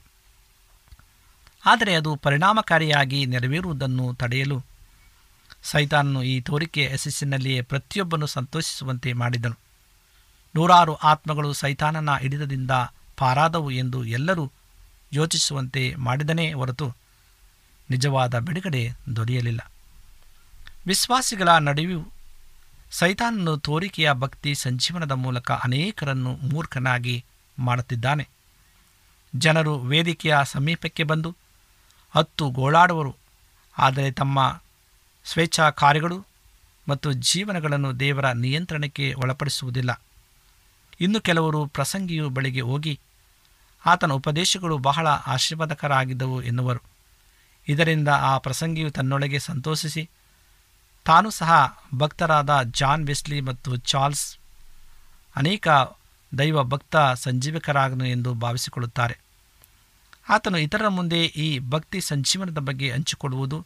ಆದರೆ 1.66 1.96
ಅದು 1.96 2.16
ಪರಿಣಾಮಕಾರಿಯಾಗಿ 2.16 3.26
ನೆರವೇರುವುದನ್ನು 3.26 4.16
ತಡೆಯಲು 4.16 4.64
ಸೈತಾನನು 5.64 6.24
ಈ 6.24 6.42
ತೋರಿಕೆ 6.42 6.90
ಯಶಸ್ಸಿನಲ್ಲಿಯೇ 6.94 7.62
ಪ್ರತಿಯೊಬ್ಬನು 7.62 8.26
ಸಂತೋಷಿಸುವಂತೆ 8.26 9.14
ಮಾಡಿದನು. 9.14 9.58
ನೂರಾರು 10.56 10.94
ಆತ್ಮಗಳು 10.94 11.54
ಸೈತಾನನ 11.54 12.16
ಹಿಡಿತದಿಂದ 12.16 12.72
ಪಾರಾದವು 13.18 13.72
ಎಂದು 13.72 14.06
ಎಲ್ಲರೂ 14.06 14.52
ಯೋಚಿಸುವಂತೆ 15.14 15.96
ಮಾಡಿದನೇ 15.96 16.54
ಹೊರತು 16.54 16.96
ನಿಜವಾದ 17.90 18.40
ಬಿಡುಗಡೆ 18.40 18.90
ದೊರೆಯಲಿಲ್ಲ. 19.16 19.72
ವಿಶ್ವಾಸಿಗಳ 20.88 21.50
ನಡುವೆಯೂ 21.50 22.06
ಸೈತಾನನು 22.92 23.58
ತೋರಿಕೆಯ 23.58 24.14
ಭಕ್ತಿ 24.14 24.56
ಸಂಜೀವನದ 24.56 25.12
ಮೂಲಕ 25.12 25.52
ಅನೇಕರನ್ನು 25.52 26.36
ಮೂರ್ಖನಾಗಿ 26.36 27.26
ಮಾಡುತ್ತಿದ್ದಾನೆ. 27.60 28.30
ಜನರು 29.36 29.80
ವೇದಿಕೆಯ 29.80 30.36
ಸಮೀಪಕ್ಕೆ 30.44 31.04
ಬಂದು 31.04 31.36
ಹತ್ತು 32.16 32.50
ಗೋಳಾಡುವರು. 32.50 33.16
ಆದರೆ 33.78 34.12
ತಮ್ಮ 34.12 34.62
ಸ್ವೇಚ್ಛಾ 35.26 35.70
ಕಾರ್ಯಗಳು 35.70 36.26
ಮತ್ತು 36.90 37.14
ಜೀವನಗಳನ್ನು 37.14 38.00
ದೇವರ 38.00 38.32
ನಿಯಂತ್ರಣಕ್ಕೆ 38.32 39.14
ಒಳಪಡಿಸುವುದಿಲ್ಲ. 39.14 40.02
ಇನ್ನು 41.02 41.22
ಕೆಲವರು 41.22 41.66
ಪ್ರಸಂಗಿಯು 41.66 42.30
ಬಳಿಗೆ 42.30 42.62
ಹೋಗಿ 42.62 43.00
ಆತನ 43.86 44.12
ಉಪದೇಶಗಳು 44.12 44.78
ಬಹಳ 44.78 45.08
ಆಶೀರ್ವಾದಕರಾಗಿದ್ದವು 45.08 46.42
ಎನ್ನುವರು. 46.42 46.82
ಇದರಿಂದ 47.68 48.08
ಆ 48.08 48.38
ಪ್ರಸಂಗಿಯು 48.38 48.92
ತನ್ನೊಳಗೆ 48.92 49.40
ಸಂತೋಷಿಸಿ, 49.40 50.10
ತಾನು 51.06 51.30
ಸಹ 51.30 51.52
ಭಕ್ತರಾದ 51.98 52.62
ಜಾನ್ 52.62 53.08
ವೆಸ್ಲಿ 53.08 53.42
ಮತ್ತು 53.42 53.76
ಚಾರ್ಲ್ಸ್ 53.76 54.38
ಅನೇಕ 55.36 55.68
ದೈವ 56.38 56.64
ಭಕ್ತ 56.64 56.96
ಸಂಜೀವಕರಾಗನು 57.16 58.06
ಎಂದು 58.06 58.34
ಭಾವಿಸಿಕೊಳ್ಳುತ್ತಾರೆ. 58.34 59.20
ಆತನು 60.30 60.58
ಇತರರ 60.58 60.88
ಮುಂದೆ 60.88 61.26
ಈ 61.26 61.60
ಭಕ್ತಿ 61.60 62.02
ಸಂಜೀವನದ 62.02 62.58
ಬಗ್ಗೆ 62.58 62.92
ಹಂಚಿಕೊಳ್ಳುವುದು, 62.92 63.66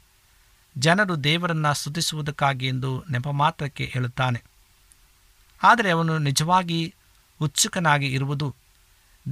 ಜನರು 0.77 1.23
ದೇವರನ್ನು 1.23 1.73
ಸ್ತುತಿಸುವುದಕ್ಕಾಗಿ 1.73 2.67
ಎಂದು 2.67 3.03
ನೆಪ 3.11 3.27
ಮಾತ್ರಕ್ಕೆ 3.27 3.85
ಹೇಳುತ್ತಾನೆ. 3.85 4.43
ಆದರೆ 5.63 5.91
ಅವನು 5.91 6.17
ನಿಜವಾಗಿ 6.17 6.95
ಉತ್ಸುಕನಾಗಿ 7.41 8.07
ಇರುವುದು 8.07 8.55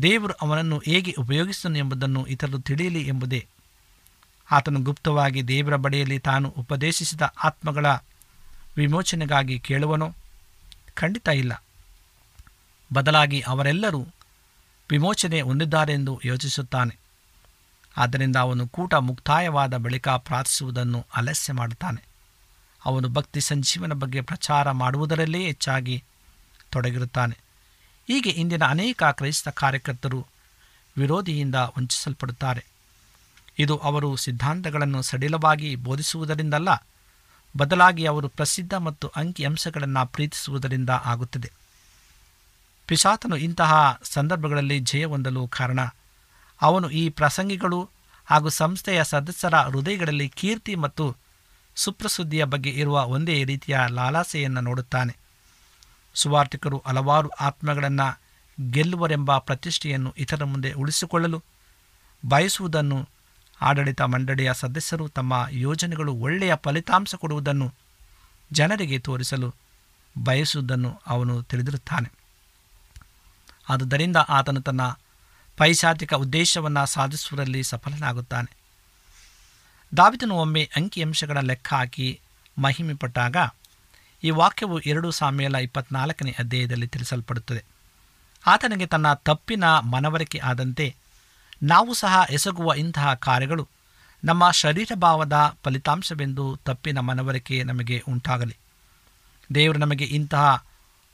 ದೇವರು 0.02 0.34
ಅವನನ್ನು 0.34 0.82
ಹೇಗೆ 0.86 1.12
ಉಪಯೋಗಿಸುತ್ತಾನೆ 1.12 1.80
ಎಂಬುದನ್ನು 1.80 2.26
ಇತರರು 2.26 2.60
ತಿಳಿಯಲಿ 2.60 3.08
ಎಂಬುದೇ. 3.08 3.48
ಆತನು 4.52 4.80
ಗುಪ್ತವಾಗಿ 4.80 5.48
ದೇವರ 5.48 5.76
ಬಳಿಯಲ್ಲಿ 5.76 6.20
ತಾನು 6.20 6.50
ಉಪದೇಶಿಸಿದ 6.50 7.22
ಆತ್ಮಗಳ 7.22 7.86
ವಿಮೋಚನೆಗಾಗಿ 8.78 9.60
ಕೇಳುವನೋ? 9.60 10.14
ಖಂಡಿತ 10.94 11.28
ಇಲ್ಲ. 11.28 11.64
ಬದಲಾಗಿ 12.94 13.42
ಅವರೆಲ್ಲರೂ 13.42 14.08
ವಿಮೋಚನೆ 14.90 15.42
ಹೊಂದಿದ್ದಾರೆಂದು 15.42 16.22
ಯೋಚಿಸುತ್ತಾನೆ. 16.26 16.98
ಆದ್ದರಿಂದ 17.98 18.36
ಅವನು 18.36 18.68
ಕೂಟ 18.68 18.94
ಮುಕ್ತಾಯವಾದ 18.94 19.78
ಬಳಿಕ 19.78 20.10
ಪ್ರಾರ್ಥಿಸುವುದನ್ನು 20.10 21.06
ಅಲಸ್ಯ 21.16 21.54
ಮಾಡುತ್ತಾನೆ. 21.54 22.08
ಅವನು 22.86 23.10
ಭಕ್ತಿ 23.10 23.42
ಸಂಜೀವನ 23.42 23.94
ಬಗ್ಗೆ 23.94 24.22
ಪ್ರಚಾರ 24.22 24.72
ಮಾಡುವುದರಲ್ಲೇ 24.72 25.44
ಹೆಚ್ಚಾಗಿ 25.44 26.04
ತೊಡಗಿರುತ್ತಾನೆ. 26.70 27.47
ಹೀಗೆ 28.08 28.30
ಇಂದಿನ 28.30 28.64
ಅನೇಕ 28.64 29.04
ಕ್ರೈಸ್ತ 29.04 29.50
ಕಾರ್ಯಕರ್ತರು 29.50 30.28
ವಿರೋಧಿಯಿಂದ 30.98 31.56
ವಂಚಿಸಲ್ಪಡುತ್ತಾರೆ. 31.56 32.66
ಇದು 33.60 33.78
ಅವರು 33.78 34.16
ಸಿದ್ಧಾಂತಗಳನ್ನು 34.16 35.02
ಸಡಿಲವಾಗಿ 35.02 35.76
ಬೋಧಿಸುವುದರಿಂದಲ್ಲ, 35.76 36.70
ಬದಲಾಗಿ 37.58 38.06
ಅವರು 38.06 38.28
ಪ್ರಸಿದ್ಧ 38.28 38.74
ಮತ್ತು 38.74 39.08
ಅಂಕಿಅಂಶಗಳನ್ನು 39.08 40.08
ಪ್ರೀತಿಸುವುದರಿಂದ 40.08 40.90
ಆಗುತ್ತದೆ. 40.90 41.52
ಪಿಶಾತನು 42.88 43.38
ಇಂತಹ 43.38 44.00
ಸಂದರ್ಭಗಳಲ್ಲಿ 44.04 44.80
ಜಯ 44.80 45.06
ಹೊಂದಲು 45.06 45.48
ಕಾರಣ, 45.48 45.80
ಅವನು 46.62 46.90
ಈ 46.90 47.10
ಪ್ರಸಂಗಿಗಳು 47.10 47.90
ಹಾಗೂ 48.26 48.50
ಸಂಸ್ಥೆಯ 48.50 49.04
ಸದಸ್ಯರ 49.04 49.56
ಹೃದಯಗಳಲ್ಲಿ 49.56 50.30
ಕೀರ್ತಿ 50.30 50.76
ಮತ್ತು 50.76 51.16
ಸುಪ್ರಸುದ್ದಿಯ 51.76 52.44
ಬಗ್ಗೆ 52.44 52.70
ಇರುವ 52.70 53.06
ಒಂದೇ 53.06 53.44
ರೀತಿಯ 53.44 53.80
ಲಾಲಾಸೆಯನ್ನು 53.90 54.62
ನೋಡುತ್ತಾನೆ. 54.62 55.27
ಸುವಾರ್ತಿಕರು 56.18 56.84
ಹಲವಾರು 56.86 57.30
ಆತ್ಮಗಳನ್ನು 57.30 58.22
ಗೆಲ್ಲುವರೆಂಬ 58.72 59.38
ಪ್ರತಿಷ್ಠೆಯನ್ನು 59.38 60.16
ಇತರ 60.18 60.44
ಮುಂದೆ 60.44 60.72
ಉಳಿಸಿಕೊಳ್ಳಲು 60.72 61.44
ಬಯಸುವುದನ್ನು 62.26 63.10
ಆಡಳಿತ 63.62 64.02
ಮಂಡಳಿಯ 64.02 64.54
ಸದಸ್ಯರು 64.54 65.10
ತಮ್ಮ 65.10 65.48
ಯೋಜನೆಗಳು 65.50 66.14
ಒಳ್ಳೆಯ 66.14 66.54
ಫಲಿತಾಂಶ 66.56 67.16
ಕೊಡುವುದನ್ನು 67.16 67.74
ಜನರಿಗೆ 68.52 69.00
ತೋರಿಸಲು 69.00 69.56
ಬಯಸುವುದನ್ನು 70.24 71.02
ಅವನು 71.08 71.44
ತಿಳಿದಿರುತ್ತಾನೆ. 71.44 72.12
ಆದುದರಿಂದ 73.70 74.18
ಆತನು 74.18 74.62
ತನ್ನ 74.62 74.82
ಪೈಶಾಚಿಕ 75.58 76.14
ಉದ್ದೇಶವನ್ನು 76.14 76.86
ಸಾಧಿಸುವುದರಲ್ಲಿ 76.86 77.64
ಸಫಲನಾಗುತ್ತಾನೆ. 77.64 78.58
ದಾವಿದನು 79.98 80.36
ಒಮ್ಮೆ 80.36 80.70
ಅಂಕಿಅಂಶಗಳ 80.76 81.38
ಲೆಕ್ಕ 81.40 81.74
ಹಾಕಿ 81.74 82.20
ಮಹಿಮೆ 82.58 82.94
ಪಟ್ಟಾಗ 82.94 83.38
ಈ 84.24 84.30
ವಾಕ್ಯವು 84.30 84.80
ಎರಡು 84.80 85.12
ಸಾಮ್ಯಲ 85.12 85.56
ಇಪ್ಪತ್ನಾಲ್ಕನೇ 85.56 86.36
ಅಧ್ಯಾಯದಲ್ಲಿ 86.40 86.88
ತಿಳಿಸಲ್ಪಡುತ್ತದೆ. 86.88 87.64
ಆತನಿಗೆ 88.48 88.86
ತನ್ನ 88.86 89.14
ತಪ್ಪಿನ 89.14 89.64
ಮನವರಿಕೆ 89.80 90.40
ಆದಂತೆ 90.40 90.96
ನಾವು 91.64 91.94
ಸಹ 91.94 92.26
ಎಸಗುವ 92.30 92.74
ಇಂತಹ 92.74 93.14
ಕಾರ್ಯಗಳು 93.14 93.68
ನಮ್ಮ 94.24 94.52
ಶರೀರ 94.52 94.92
ಭಾವದ 94.96 95.58
ಫಲಿತಾಂಶವೆಂದು 95.64 96.60
ತಪ್ಪಿನ 96.66 97.00
ಮನವರಿಕೆ 97.00 97.64
ನಮಗೆ 97.64 98.04
ಉಂಟಾಗಲಿ. 98.08 98.58
ದೇವರು 99.56 99.80
ನಮಗೆ 99.80 100.06
ಇಂತಹ 100.06 100.66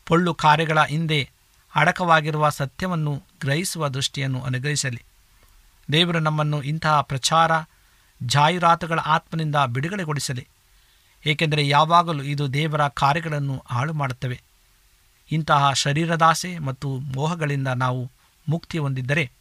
ಪೊಳ್ಳು 0.06 0.34
ಕಾರ್ಯಗಳ 0.34 0.84
ಹಿಂದೆ 0.84 1.30
ಅಡಕವಾಗಿರುವ 1.76 2.50
ಸತ್ಯವನ್ನು 2.50 3.24
ಗ್ರಹಿಸುವ 3.42 3.88
ದೃಷ್ಟಿಯನ್ನು 3.88 4.42
ಅನುಗ್ರಹಿಸಲಿ. 4.42 5.04
ದೇವರು 5.92 6.20
ನಮ್ಮನ್ನು 6.20 6.62
ಇಂತಹ 6.62 7.02
ಪ್ರಚಾರ, 7.02 7.52
ಜಾಹೀರಾತುಗಳ 8.24 9.00
ಆತ್ಮನಿಂದ 9.00 9.56
ಬಿಡುಗಡೆಗೊಳಿಸಲಿ. 9.56 10.48
ಏಕೆಂದರೆ 11.26 11.68
ಯಾವಾಗಲೂ 11.68 12.24
ಇದು 12.24 12.54
ದೇವರ 12.54 12.88
ಕಾರ್ಯಗಳನ್ನು 12.88 13.64
ಹಾಳು 13.68 13.94
ಮಾಡುತ್ತವೆ 13.94 14.42
ಇಂತಹ 15.32 15.74
ಶರೀರದಾಸೆ 15.74 16.60
ಮತ್ತು 16.60 17.00
ಮೋಹಗಳಿಂದ 17.00 17.68
ನಾವು 17.68 18.12
ಮುಕ್ತಿ 18.50 18.78
ಹೊಂದಿದ್ದರೆ 18.78 19.32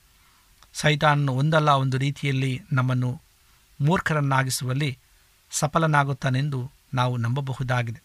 ಸೈತಾನನು 0.75 1.35
ಒಂದಲ್ಲ 1.35 1.69
ಒಂದು 1.69 1.99
ರೀತಿಯಲ್ಲಿ 1.99 2.63
ನಮ್ಮನ್ನು 2.73 3.21
ಮೂರ್ಖರನ್ನಾಗಿಸುವಲ್ಲಿ 3.81 4.99
ಸಫಲನಾಗುತ್ತಾನೆಂದು 5.51 6.71
ನಾವು 6.95 7.17
ನಂಬಬಹುದಾಗಿದೆ. 7.17 8.03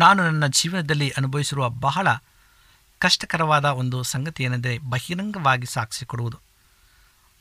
ನಾನು 0.00 0.22
ನನ್ನ 0.22 0.46
ಜೀವನದಲ್ಲಿ 0.46 1.10
ಅನುಭವಿಸಿರುವ 1.10 1.68
ಬಹಳ 1.68 2.08
ಕಷ್ಟಕರವಾದ 2.98 3.64
ಒಂದು 3.64 4.02
ಸಂಗತಿ 4.02 4.44
ಏನೆಂದರೆ 4.44 4.78
ಬಹಿರಂಗವಾಗಿ 4.78 5.66
ಸಾಕ್ಷಿ 5.66 6.06
ಕೊಡುವುದು. 6.06 6.38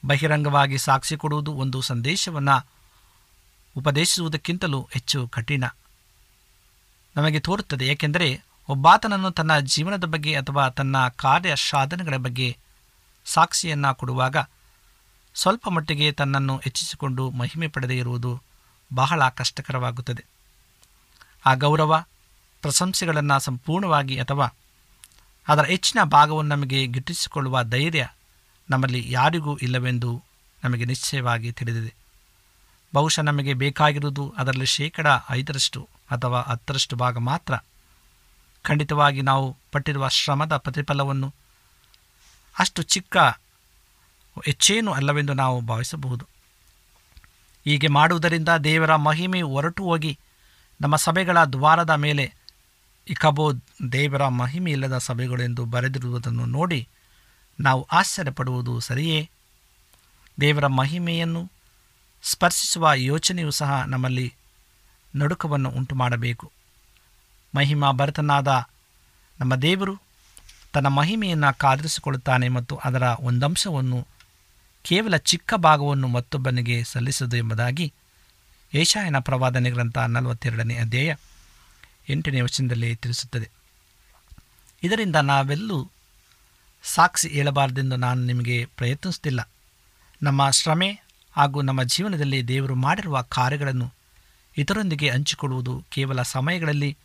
ಬಹಿರಂಗವಾಗಿ 0.05 0.77
ಸಾಕ್ಷಿ 0.77 1.17
ಕೊಡುವುದು 1.17 1.53
ಒಂದು 1.53 1.81
ಸಂದೇಶವನ್ನು 1.81 2.78
ಉಪದೇಶಿಸುವುದಕ್ಕಿಂತಲೂ 3.79 4.89
ಹೆಚ್ಚು 4.91 5.27
ಕಠಿಣ. 5.27 5.63
ನಮಗೆ 7.15 7.39
ತೋರುತ್ತದೆ, 7.39 7.87
ಏಕೆಂದರೆ 7.87 8.43
ಒಬ್ಬಾತನನ್ನು 8.67 9.31
ತನ್ನ 9.31 9.59
ಜೀವನದ 9.59 10.03
ಬಗ್ಗೆ 10.03 10.35
ಅಥವಾ 10.35 10.69
ತನ್ನ 10.69 11.07
ಕಾರ್ಯ 11.07 11.55
ಸಾಧನೆಗಳ 11.55 12.15
ಬಗ್ಗೆ 12.17 12.57
ಸಾಕ್ಷಿಯನ್ನು 13.25 13.95
ಕೊಡುವಾಗ 13.95 14.37
ಸ್ವಲ್ಪ 15.35 15.69
ಮಟ್ಟಿಗೆ 15.69 16.11
ತನ್ನನ್ನು 16.11 16.57
ಹೆಚ್ಚಿಸಿಕೊಂಡು 16.57 17.29
ಮಹಿಮೆ 17.29 17.67
ಪಡೆದೇ 17.67 17.97
ಇರುವುದು 17.97 18.41
ಬಹಳ 18.93 19.29
ಕಷ್ಟಕರವಾಗುತ್ತದೆ. 19.29 20.25
ಆ 21.45 21.53
ಗೌರವ, 21.53 22.05
ಪ್ರಶಂಸೆಗಳನ್ನು 22.61 23.39
ಸಂಪೂರ್ಣವಾಗಿ 23.39 24.19
ಅಥವಾ 24.19 24.49
ಅದರ 25.47 25.65
ಹೆಚ್ಚಿನ 25.65 26.03
ಭಾಗವನ್ನು 26.03 26.55
ನಮಗೆ 26.55 26.87
ಗಿಟ್ಟಿಸಿಕೊಳ್ಳುವ 26.87 27.63
ಧೈರ್ಯ 27.63 28.09
ನಮ್ಮಲ್ಲಿ 28.69 29.11
ಯಾರಿಗೂ 29.11 29.57
ಇಲ್ಲವೆಂದು 29.57 30.23
ನಮಗೆ 30.63 30.85
ನಿಶ್ಚಯವಾಗಿ 30.85 31.51
ತಿಳಿದಿದೆ. 31.51 31.98
ಬಹುಶಃ 32.93 33.21
ನಮಗೆ 33.21 33.53
ಬೇಕಾಗಿರುವುದು 33.53 34.33
ಅದರಲ್ಲಿ 34.37 34.65
ಶೇಕಡ 34.65 35.07
ಐದರಷ್ಟು 35.31 35.87
ಅಥವಾ 36.11 36.41
ಹತ್ತರಷ್ಟು 36.41 36.95
ಭಾಗ 36.95 37.17
ಮಾತ್ರ. 37.17 37.53
ಖಂಡಿತವಾಗಿ 38.63 39.21
ನಾವು 39.21 39.57
ಪಟ್ಟಿರುವ 39.71 40.07
ಶ್ರಮದ 40.07 40.57
ಪ್ರತಿಫಲವನ್ನು 40.57 41.33
ಅಷ್ಟು 42.59 42.81
ಚಿಕ್ಕ 42.81 43.17
ಹೆಚ್ಚೇನು 44.45 44.91
ಅಲ್ಲವೆಂದು 44.91 45.33
ನಾವು 45.33 45.61
ಭಾವಿಸಬಹುದು. 45.61 46.27
ಹೀಗೆ 47.65 47.87
ಮಾಡುವುದರಿಂದ 47.87 48.49
ದೇವರ 48.49 48.95
ಮಹಿಮೆ 48.95 49.41
ಹೊರಟು 49.41 49.83
ಹೋಗಿ 49.83 50.19
ನಮ್ಮ 50.81 50.95
ಸಭೆಗಳ 50.95 51.43
ದ್ವಾರದ 51.43 51.89
ಮೇಲೆ 51.89 52.33
ಇಕಬೋ 53.07 53.53
ದೇವರ 53.91 54.27
ಮಹಿಮೆ 54.27 54.71
ಇಲ್ಲದ 54.71 54.97
ಸಭೆಗಳೆಂದು 54.97 55.65
ಬರೆದಿರುವುದನ್ನು 55.65 56.45
ನೋಡಿ 56.45 56.87
ನಾವು 57.59 57.87
ಆಶ್ಚರ್ಯಪಡುವುದು 57.91 58.79
ಸರಿಯೇ? 58.79 59.29
ದೇವರ 60.41 60.67
ಮಹಿಮೆಯನ್ನು 60.67 61.51
ಸ್ಪರ್ಶಿಸುವ 62.23 62.93
ಯೋಚನೆಯೂ 62.93 63.51
ಸಹ 63.51 63.83
ನಮ್ಮಲ್ಲಿ 63.87 64.33
ನಡುಕವನ್ನು 65.15 65.69
ಉಂಟು 65.69 65.95
ಮಾಡಬೇಕು 65.95 66.51
ಮಹಿಮಾ 67.55 67.91
ಭರತನಾದ 67.91 68.47
ನಮ್ಮ 69.39 69.55
ದೇವರು 69.55 70.01
ತನ್ನ 70.73 70.87
ಮಹಿಮೆಯನ್ನು 70.87 71.57
ಕಾದರಿಸಿಕೊಳ್ಳುತ್ತಾನೆ 71.57 72.49
ಮತ್ತು 72.49 72.75
ಅದರ 72.75 73.03
ಒಂದಂಶವನ್ನು 73.19 74.07
ಕೇವಲ 74.83 75.17
ಚಿಕ್ಕ 75.17 75.53
ಭಾಗವನ್ನು 75.53 76.07
ಮತ್ತೊಬ್ಬನಿಗೆ 76.07 76.83
ಸಲ್ಲಿಸದು 76.83 77.37
ಎಂಬುದಾಗಿ 77.37 77.93
ಏಷಾಯನ 78.73 79.19
ಪ್ರವಾದನೆ 79.19 79.71
ಗ್ರಂಥ 79.71 79.97
ನಲವತ್ತೆರಡನೇ 79.97 80.75
ಅಧ್ಯಾಯ 80.77 81.15
ಎಂಟನೇ 82.09 82.41
ವಚನದಲ್ಲಿ 82.41 82.95
ತಿಳಿಸುತ್ತದೆ. 82.95 83.49
ಇದರಿಂದ 84.83 85.15
ನಾವೆಲ್ಲೂ 85.15 85.89
ಸಾಕ್ಷಿ 86.83 87.29
ಹೇಳಬಾರದೆಂದು 87.29 87.95
ನಾನು 87.95 88.23
ನಿಮಗೆ 88.23 88.65
ಪ್ರಯತ್ನಿಸುತ್ತಿಲ್ಲ. 88.65 89.49
ನಮ್ಮ 90.23 90.49
ಶ್ರಮೆ 90.49 91.01
ಹಾಗೂ 91.31 91.61
ನಮ್ಮ 91.61 91.83
ಜೀವನದಲ್ಲಿ 91.83 92.47
ದೇವರು 92.47 92.75
ಮಾಡಿರುವ 92.75 93.21
ಕಾರ್ಯಗಳನ್ನು 93.21 93.93
ಇತರೊಂದಿಗೆ 94.57 95.09
ಹಂಚಿಕೊಳ್ಳುವುದು 95.09 95.83
ಕೇವಲ 95.89 96.21
ಸಮಯಗಳಲ್ಲಿ 96.21 96.97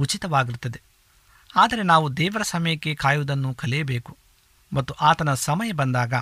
ಉಚಿತವಾಗಿರುತ್ತದೆ. 0.00 0.80
ಆದರೆ 1.56 1.82
ನಾವು 1.82 2.16
ದೇವರ 2.16 2.42
ಸಮಯಕ್ಕೆ 2.42 2.94
ಕಾಯುವುದನ್ನು 2.94 3.54
ಕಲಿಯಬೇಕು 3.54 4.16
ಮತ್ತು 4.72 4.94
ಆತನ 4.94 5.34
ಸಮಯ 5.34 5.72
ಬಂದಾಗ 5.72 6.14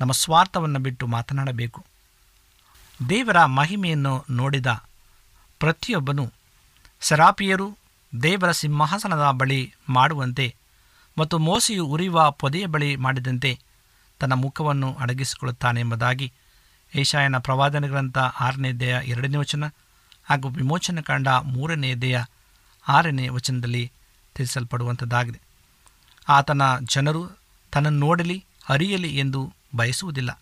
ನಮ್ಮ 0.00 0.12
ಸ್ವಾರ್ಥವನ್ನು 0.12 0.78
ಬಿಟ್ಟು 0.78 1.06
ಮಾತನಾಡಬೇಕು. 1.06 1.84
ದೇವರ 3.08 3.44
ಮಹಿಮೆಯನ್ನು 3.44 4.24
ನೋಡಿದ 4.30 4.66
ಪ್ರತಿಯೊಬ್ಬನು 5.60 6.32
ಸರಾಪಿಯರು 7.00 7.76
ದೇವರ 8.22 8.50
ಸಿಂಹಾಸನದ 8.50 9.30
ಬಳಿ 9.30 9.74
ಮಾಡುವಂತೆ 9.88 10.54
ಮತ್ತು 11.18 11.38
ಮೋಸೆಯು 11.38 11.86
ಉರಿಯುವ 11.86 12.30
ಪೊದೆಯ 12.30 12.66
ಬಳಿ 12.66 12.96
ಮಾಡಿದಂತೆ 12.96 13.58
ತನ್ನ 14.20 14.32
ಮುಖವನ್ನು 14.32 14.94
ಅಡಗಿಸಿಕೊಳ್ಳುತ್ತಾನೆ 14.94 15.80
ಎಂಬುದಾಗಿ 15.80 16.32
ಏಷಾಯನ 16.96 17.38
ಪ್ರವಾದನ 17.38 17.86
ಗ್ರಂಥ 17.86 18.18
ಆರನೇ 18.18 18.72
ದೇಹ 18.72 18.96
ಎರಡನೇ 18.96 19.36
ವಚನ 19.36 19.64
ಹಾಗೂ 20.24 20.48
ವಿಮೋಚನ 20.48 21.00
ಕಾಂಡ 21.00 21.28
ಮೂರನೇ 21.28 21.94
ದೇಹ 21.94 22.24
ಆರನೇ 22.88 23.28
ವಚನದಲ್ಲಿ 23.28 23.92
ತಿಳಿಸಲ್ಪಡುವಂಥದ್ದಾಗಿದೆ. 24.34 25.40
ಆತನ 26.28 26.62
ಜನರು 26.82 27.28
ತನ್ನನ್ನು 27.72 27.98
ನೋಡಲಿ, 27.98 28.44
ಅರಿಯಲಿ 28.68 29.18
ಎಂದು 29.18 29.52
ಬಯಸುವುದಿಲ್ಲ. 29.76 30.40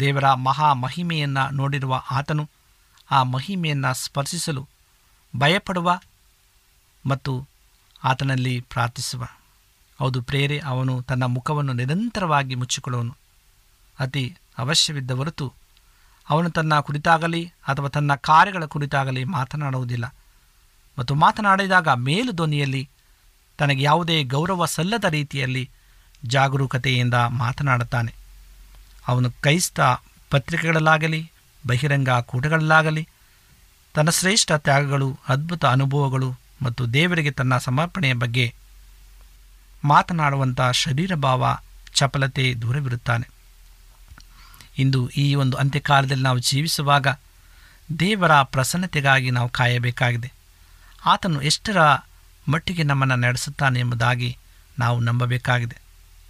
ದೇವರ 0.00 0.34
ಮಹಾ 0.34 0.72
ಮಹಿಮೆಯನ್ನು 0.72 1.54
ನೋಡಿರುವ 1.54 2.02
ಆತನು 2.10 2.50
ಆ 3.10 3.22
ಮಹಿಮೆಯನ್ನು 3.22 3.94
ಸ್ಪರ್ಶಿಸಲು 3.94 4.68
ಭಯಪಡುವ 5.36 6.00
ಮತ್ತು 7.06 7.46
ಆತನಲ್ಲಿ 8.04 8.60
ಪ್ರಾರ್ಥಿಸುವ. 8.60 9.26
ಹೌದು 9.98 10.22
ಪ್ರೇರೆ, 10.22 10.58
ಅವನು 10.58 11.02
ತನ್ನ 11.02 11.24
ಮುಖವನ್ನು 11.24 11.72
ನಿರಂತರವಾಗಿ 11.72 12.54
ಮುಚ್ಚಿಕೊಳ್ಳುವನು. 12.54 13.16
ಅತಿ 14.00 14.36
ಅವಶ್ಯವಿದ್ದ 14.58 15.10
ಹೊರತು 15.10 15.63
ಅವನು 16.30 16.50
ತನ್ನ 16.50 16.80
ಕುರಿತಾಗಲಿ 16.80 17.52
ಅಥವಾ 17.68 17.88
ತನ್ನ 17.88 18.14
ಕಾರ್ಯಗಳ 18.14 18.64
ಕುರಿತಾಗಲಿ 18.64 19.24
ಮಾತನಾಡುವುದಿಲ್ಲ. 19.24 20.14
ಮತ್ತು 20.98 21.14
ಮಾತನಾಡಿದಾಗ 21.14 21.88
ಮೇಲು 21.88 22.32
ಧ್ವನಿಯಲ್ಲಿ, 22.32 22.88
ತನಗೆ 23.58 23.82
ಯಾವುದೇ 23.82 24.24
ಗೌರವ 24.24 24.64
ಸಲ್ಲದ 24.64 25.04
ರೀತಿಯಲ್ಲಿ 25.04 25.70
ಜಾಗರೂಕತೆಯಿಂದ 26.24 27.14
ಮಾತನಾಡುತ್ತಾನೆ. 27.14 28.14
ಅವನು 29.08 29.30
ಕ್ರೈಸ್ತ 29.30 29.80
ಪತ್ರಿಕೆಗಳಲ್ಲಾಗಲಿ, 30.30 31.32
ಬಹಿರಂಗ 31.66 32.08
ಕೂಟಗಳಲ್ಲಾಗಲಿ, 32.10 33.08
ತನ್ನ 33.94 34.10
ಶ್ರೇಷ್ಠ 34.10 34.52
ತ್ಯಾಗಗಳು, 34.52 35.18
ಅದ್ಭುತ 35.28 35.64
ಅನುಭವಗಳು 35.64 36.34
ಮತ್ತು 36.62 36.92
ದೇವರಿಗೆ 36.92 37.30
ತನ್ನ 37.30 37.58
ಸಮರ್ಪಣೆಯ 37.58 38.12
ಬಗ್ಗೆ 38.12 38.54
ಮಾತನಾಡುವಂಥ 39.84 40.60
ಶರೀರಭಾವ, 40.60 41.58
ಚಪಲತೆ 41.94 42.54
ದೂರವಿರುತ್ತಾನೆ. 42.54 43.33
ಇಂದು 44.78 45.08
ಈ 45.08 45.34
ಒಂದು 45.34 45.56
ಅಂತ್ಯಕಾಲದಲ್ಲಿ 45.56 46.22
ನಾವು 46.22 46.38
ಜೀವಿಸುವಾಗ 46.38 47.06
ದೇವರ 48.00 48.42
ಪ್ರಸನ್ನತೆಗಾಗಿ 48.42 49.30
ನಾವು 49.30 49.48
ಕಾಯಬೇಕಾಗಿದೆ. 49.48 50.32
ಆತನು 51.06 51.42
ಎಷ್ಟರ 51.42 51.76
ಮಟ್ಟಿಗೆ 52.48 52.82
ನಮ್ಮನ್ನು 52.82 53.16
ನಡೆಸುತ್ತಾನೆ 53.16 53.80
ಎಂಬುದಾಗಿ 53.80 54.36
ನಾವು 54.78 55.00
ನಂಬಬೇಕಾಗಿದೆ. 55.00 55.76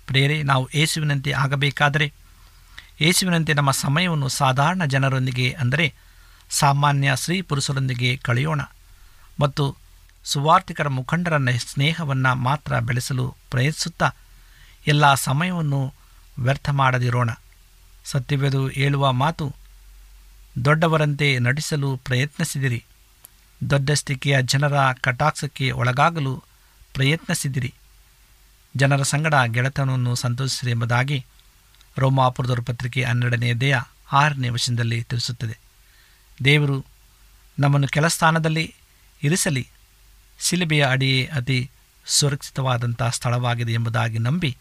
ಪ್ರೇರೆ 0.06 0.42
ನಾವು 0.42 0.68
ಏಸುವಿನಂತೆ 0.74 1.32
ಆಗಬೇಕಾದರೆ 1.32 2.12
ಏಸುವಿನಂತೆ 3.00 3.52
ನಮ್ಮ 3.52 3.70
ಸಮಯವನ್ನು 3.70 4.28
ಸಾಧಾರಣ 4.28 4.84
ಜನರೊಂದಿಗೆ 4.84 5.50
ಅಂದರೆ 5.50 5.94
ಸಾಮಾನ್ಯ 6.50 7.12
ಸ್ತ್ರೀ 7.14 7.42
ಪುರುಷರೊಂದಿಗೆ 7.42 8.16
ಕಳೆಯೋಣ 8.16 8.60
ಮತ್ತು 9.40 9.76
ಸುವಾರ್ಥಿಕರ 10.24 10.88
ಮುಖಂಡರನ್ನ 10.88 11.48
ಸ್ನೇಹವನ್ನು 11.50 12.34
ಮಾತ್ರ 12.34 12.78
ಬೆಳೆಸಲು 12.78 13.36
ಪ್ರಯತ್ನಿಸುತ್ತಾ 13.50 14.10
ಎಲ್ಲ 14.86 15.14
ಸಮಯವನ್ನು 15.14 15.94
ವ್ಯರ್ಥ 16.38 16.70
ಮಾಡದಿರೋಣ. 16.70 17.30
ಸತ್ಯವೆದು 18.04 18.68
ಹೇಳುವ 18.68 19.12
ಮಾತು, 19.12 19.54
ದೊಡ್ಡವರಂತೆ 20.64 21.38
ನಟಿಸಲು 21.38 21.96
ಪ್ರಯತ್ನಿಸಿದಿರಿ. 21.96 22.84
ದೊಡ್ಡಸ್ತಿಕೆಯ 23.70 24.36
ಜನರ 24.42 24.92
ಕಟಾಕ್ಷಕ್ಕೆ 24.92 25.70
ಒಳಗಾಗಲು 25.70 26.42
ಪ್ರಯತ್ನಿಸಿದಿರಿ. 26.94 27.74
ಜನರ 28.76 29.02
ಸಂಗಡ 29.02 29.34
ಗೆಳೆತನವನ್ನು 29.46 30.14
ಸಂತೋಷಿಸಿರಿ 30.14 30.70
ಎಂಬುದಾಗಿ 30.70 31.26
ರೋಮಾಪುರದವರ 31.98 32.58
ಪತ್ರಿಕೆ 32.66 33.04
ಹನ್ನೆರಡನೇ 33.04 33.54
ದೇಹ 33.54 33.76
ಆರನೇ 34.12 34.48
ವಶದಲ್ಲಿ 34.48 35.02
ತಿಳಿಸುತ್ತದೆ. 35.02 35.58
ದೇವರು 36.44 36.84
ನಮ್ಮನ್ನು 37.58 37.88
ಕೆಲ 37.88 38.06
ಸ್ಥಾನದಲ್ಲಿ 38.06 38.74
ಇರಿಸಲಿ. 39.22 39.68
ಶಿಲುಬೆಯ 40.40 40.86
ಅಡಿಯೇ 40.86 41.26
ಅತಿ 41.26 41.70
ಸುರಕ್ಷಿತವಾದಂಥ 42.06 43.02
ಸ್ಥಳವಾಗಿದೆ 43.02 43.72
ಎಂಬುದಾಗಿ 43.72 44.18
ನಂಬಿ 44.18 44.56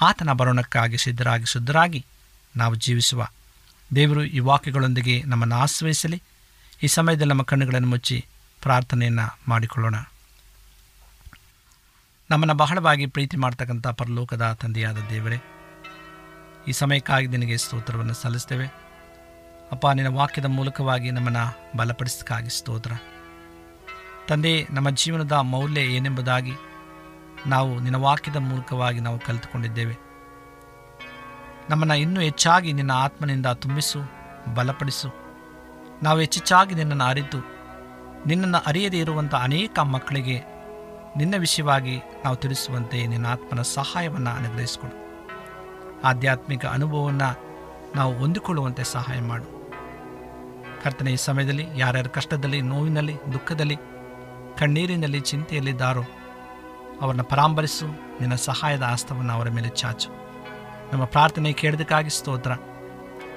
ಆತನ 0.00 0.32
ಬರೋಣಕ್ಕಾಗಿ 0.32 0.98
ಸಿದ್ಧರಾಗಿ 0.98 1.44
ಶುದ್ಧರಾಗಿ 1.44 2.06
ನಾವು 2.56 2.74
ಜೀವಿಸುವ. 2.74 3.26
ದೇವರು 3.94 4.24
ಈ 4.24 4.38
ವಾಕ್ಯಗಳೊಂದಿಗೆ 4.38 5.22
ನಮ್ಮನ್ನು 5.22 5.56
ಆಶ್ರಯಿಸಲಿ. 5.56 6.22
ಈ 6.82 6.86
ಸಮಯದಲ್ಲಿ 6.86 7.28
ನಮ್ಮ 7.28 7.42
ಕಣ್ಣುಗಳನ್ನು 7.42 7.88
ಮುಚ್ಚಿ 7.88 8.26
ಪ್ರಾರ್ಥನೆಯನ್ನು 8.62 9.38
ಮಾಡಿಕೊಳ್ಳೋಣ. 9.48 9.94
ನಮ್ಮನ್ನು 12.30 12.54
ಬಹಳವಾಗಿ 12.54 13.06
ಪ್ರೀತಿ 13.06 13.36
ಮಾಡ್ತಕ್ಕಂಥ 13.36 13.86
ಪರಲೋಕದ 13.86 14.58
ತಂದೆಯಾದ 14.62 14.96
ದೇವರೇ, 15.10 15.42
ಈ 16.68 16.72
ಸಮಯಕ್ಕಾಗಿ 16.72 17.26
ನಿನಗೆ 17.26 17.56
ಸ್ತೋತ್ರವನ್ನು 17.56 18.14
ಸಲ್ಲಿಸ್ತೇವೆ. 18.14 18.66
ಅಪ್ಪ, 19.72 19.86
ನಿನ್ನ 19.86 20.16
ವಾಕ್ಯದ 20.16 20.44
ಮೂಲಕವಾಗಿ 20.44 21.10
ನಮ್ಮನ್ನು 21.10 21.76
ಬಲಪಡಿಸಕ್ಕಾಗಿ 21.76 22.50
ಸ್ತೋತ್ರ. 22.58 22.92
ತಂದೆ, 24.28 24.66
ನಮ್ಮ 24.70 24.90
ಜೀವನದ 24.90 25.32
ಮೌಲ್ಯ 25.32 25.80
ಏನೆಂಬುದಾಗಿ 25.80 26.52
ನಾವು 27.46 27.80
ನಿನ್ನ 27.80 27.96
ವಾಕ್ಯದ 27.96 28.36
ಮೂಲಕವಾಗಿ 28.36 29.00
ನಾವು 29.00 29.18
ಕಲಿತುಕೊಂಡಿದ್ದೇವೆ. 29.18 30.07
ನಮ್ಮನ್ನು 31.70 31.94
ಇನ್ನೂ 31.94 32.20
ಹೆಚ್ಚಾಗಿ 32.20 32.72
ನಿನ್ನ 32.72 32.90
ಆತ್ಮನಿಂದ 32.90 33.46
ತುಂಬಿಸು, 33.46 33.98
ಬಲಪಡಿಸು. 34.54 35.08
ನಾವು 36.02 36.18
ಹೆಚ್ಚೆಚ್ಚಾಗಿ 36.18 36.74
ನಿನ್ನನ್ನು 36.74 37.04
ಅರಿತು, 37.04 37.38
ನಿನ್ನನ್ನು 38.26 38.58
ಅರಿಯದೇ 38.66 38.98
ಇರುವಂಥ 38.98 39.34
ಅನೇಕ 39.34 39.78
ಮಕ್ಕಳಿಗೆ 39.78 40.42
ನಿನ್ನ 41.16 41.34
ವಿಷಯವಾಗಿ 41.38 42.00
ನಾವು 42.24 42.36
ತಿಳಿಸುವಂತೆ 42.36 43.06
ನಿನ್ನ 43.06 43.26
ಆತ್ಮನ 43.26 43.62
ಸಹಾಯವನ್ನು 43.62 44.30
ಅನುಗ್ರಹಿಸಿಕೊಡು. 44.30 45.08
ಆಧ್ಯಾತ್ಮಿಕ 46.04 46.66
ಅನುಭವವನ್ನು 46.66 47.48
ನಾವು 47.96 48.18
ಹೊಂದಿಕೊಳ್ಳುವಂತೆ 48.18 48.84
ಸಹಾಯ 48.84 49.20
ಮಾಡು. 49.20 49.58
ಕರ್ತನೆ, 50.84 51.12
ಈ 51.12 51.16
ಸಮಯದಲ್ಲಿ 51.16 51.66
ಯಾರ್ಯಾರು 51.76 52.10
ಕಷ್ಟದಲ್ಲಿ, 52.10 52.60
ನೋವಿನಲ್ಲಿ, 52.60 53.16
ದುಃಖದಲ್ಲಿ, 53.32 53.76
ಕಣ್ಣೀರಿನಲ್ಲಿ, 54.58 55.20
ಚಿಂತೆಯಲ್ಲಿದ್ದಾರೋ, 55.20 56.02
ಅವರನ್ನು 57.00 57.24
ಪರಾಂಬರಿಸು. 57.24 57.86
ನಿನ್ನ 58.20 58.34
ಸಹಾಯದ 58.34 58.82
ಆಸ್ತವನ್ನು 58.82 59.32
ಅವರ 59.32 59.48
ಮೇಲೆ 59.48 59.68
ಚಾಚು. 59.68 60.27
ನಮ್ಮ 60.92 61.04
ಪ್ರಾರ್ಥನೆ 61.04 61.52
ಕೇಳೋದಕ್ಕಾಗಿ 61.52 62.10
ಸ್ತೋತ್ರ. 62.10 62.50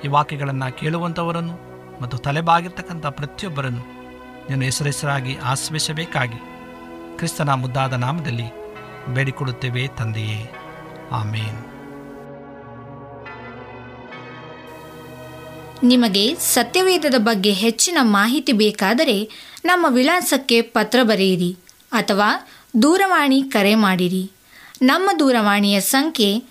ಈ 0.05 0.07
ವಾಕ್ಯಗಳನ್ನು 0.07 0.77
ಕೇಳುವಂಥವರನ್ನು 0.77 1.71
ಮತ್ತು 2.01 2.17
ತಲೆಬಾಗಿರ್ತಕ್ಕಂಥ 2.17 3.05
ಪ್ರತಿಯೊಬ್ಬರನ್ನು 3.05 4.01
ನೀನು 4.49 4.61
ಹೆಸರೆಸರಾಗಿ 4.61 5.37
ಆಶ್ರಯಿಸಬೇಕಾಗಿ 5.37 6.37
ಕ್ರಿಸ್ತನ 7.17 7.49
ಮುದ್ದಾದ 7.49 7.93
ನಾಮದಲ್ಲಿ 7.93 8.43
ಬೇಡಿಕೊಡುತ್ತೇವೆ 9.13 9.87
ತಂದೆಯೇ. 9.87 10.51
ಆಮೇನ್. 11.11 11.65
ನಿಮಗೆ 15.83 16.35
ಸತ್ಯವೇದದ 16.35 17.15
ಬಗ್ಗೆ 17.17 17.53
ಹೆಚ್ಚಿನ 17.53 17.97
ಮಾಹಿತಿ 18.01 18.51
ಬೇಕಾದರೆ 18.51 19.29
ನಮ್ಮ 19.65 19.85
ವಿಳಾಸಕ್ಕೆ 19.89 20.61
ಪತ್ರ 20.61 20.99
ಬರೆಯಿರಿ 21.03 21.57
ಅಥವಾ 21.91 22.27
ದೂರವಾಣಿ 22.81 23.43
ಕರೆ 23.43 23.75
ಮಾಡಿರಿ. 23.75 24.31
ನಮ್ಮ 24.81 25.09
ದೂರವಾಣಿಯ 25.19 25.79
ಸಂಖ್ಯೆ 25.79 26.50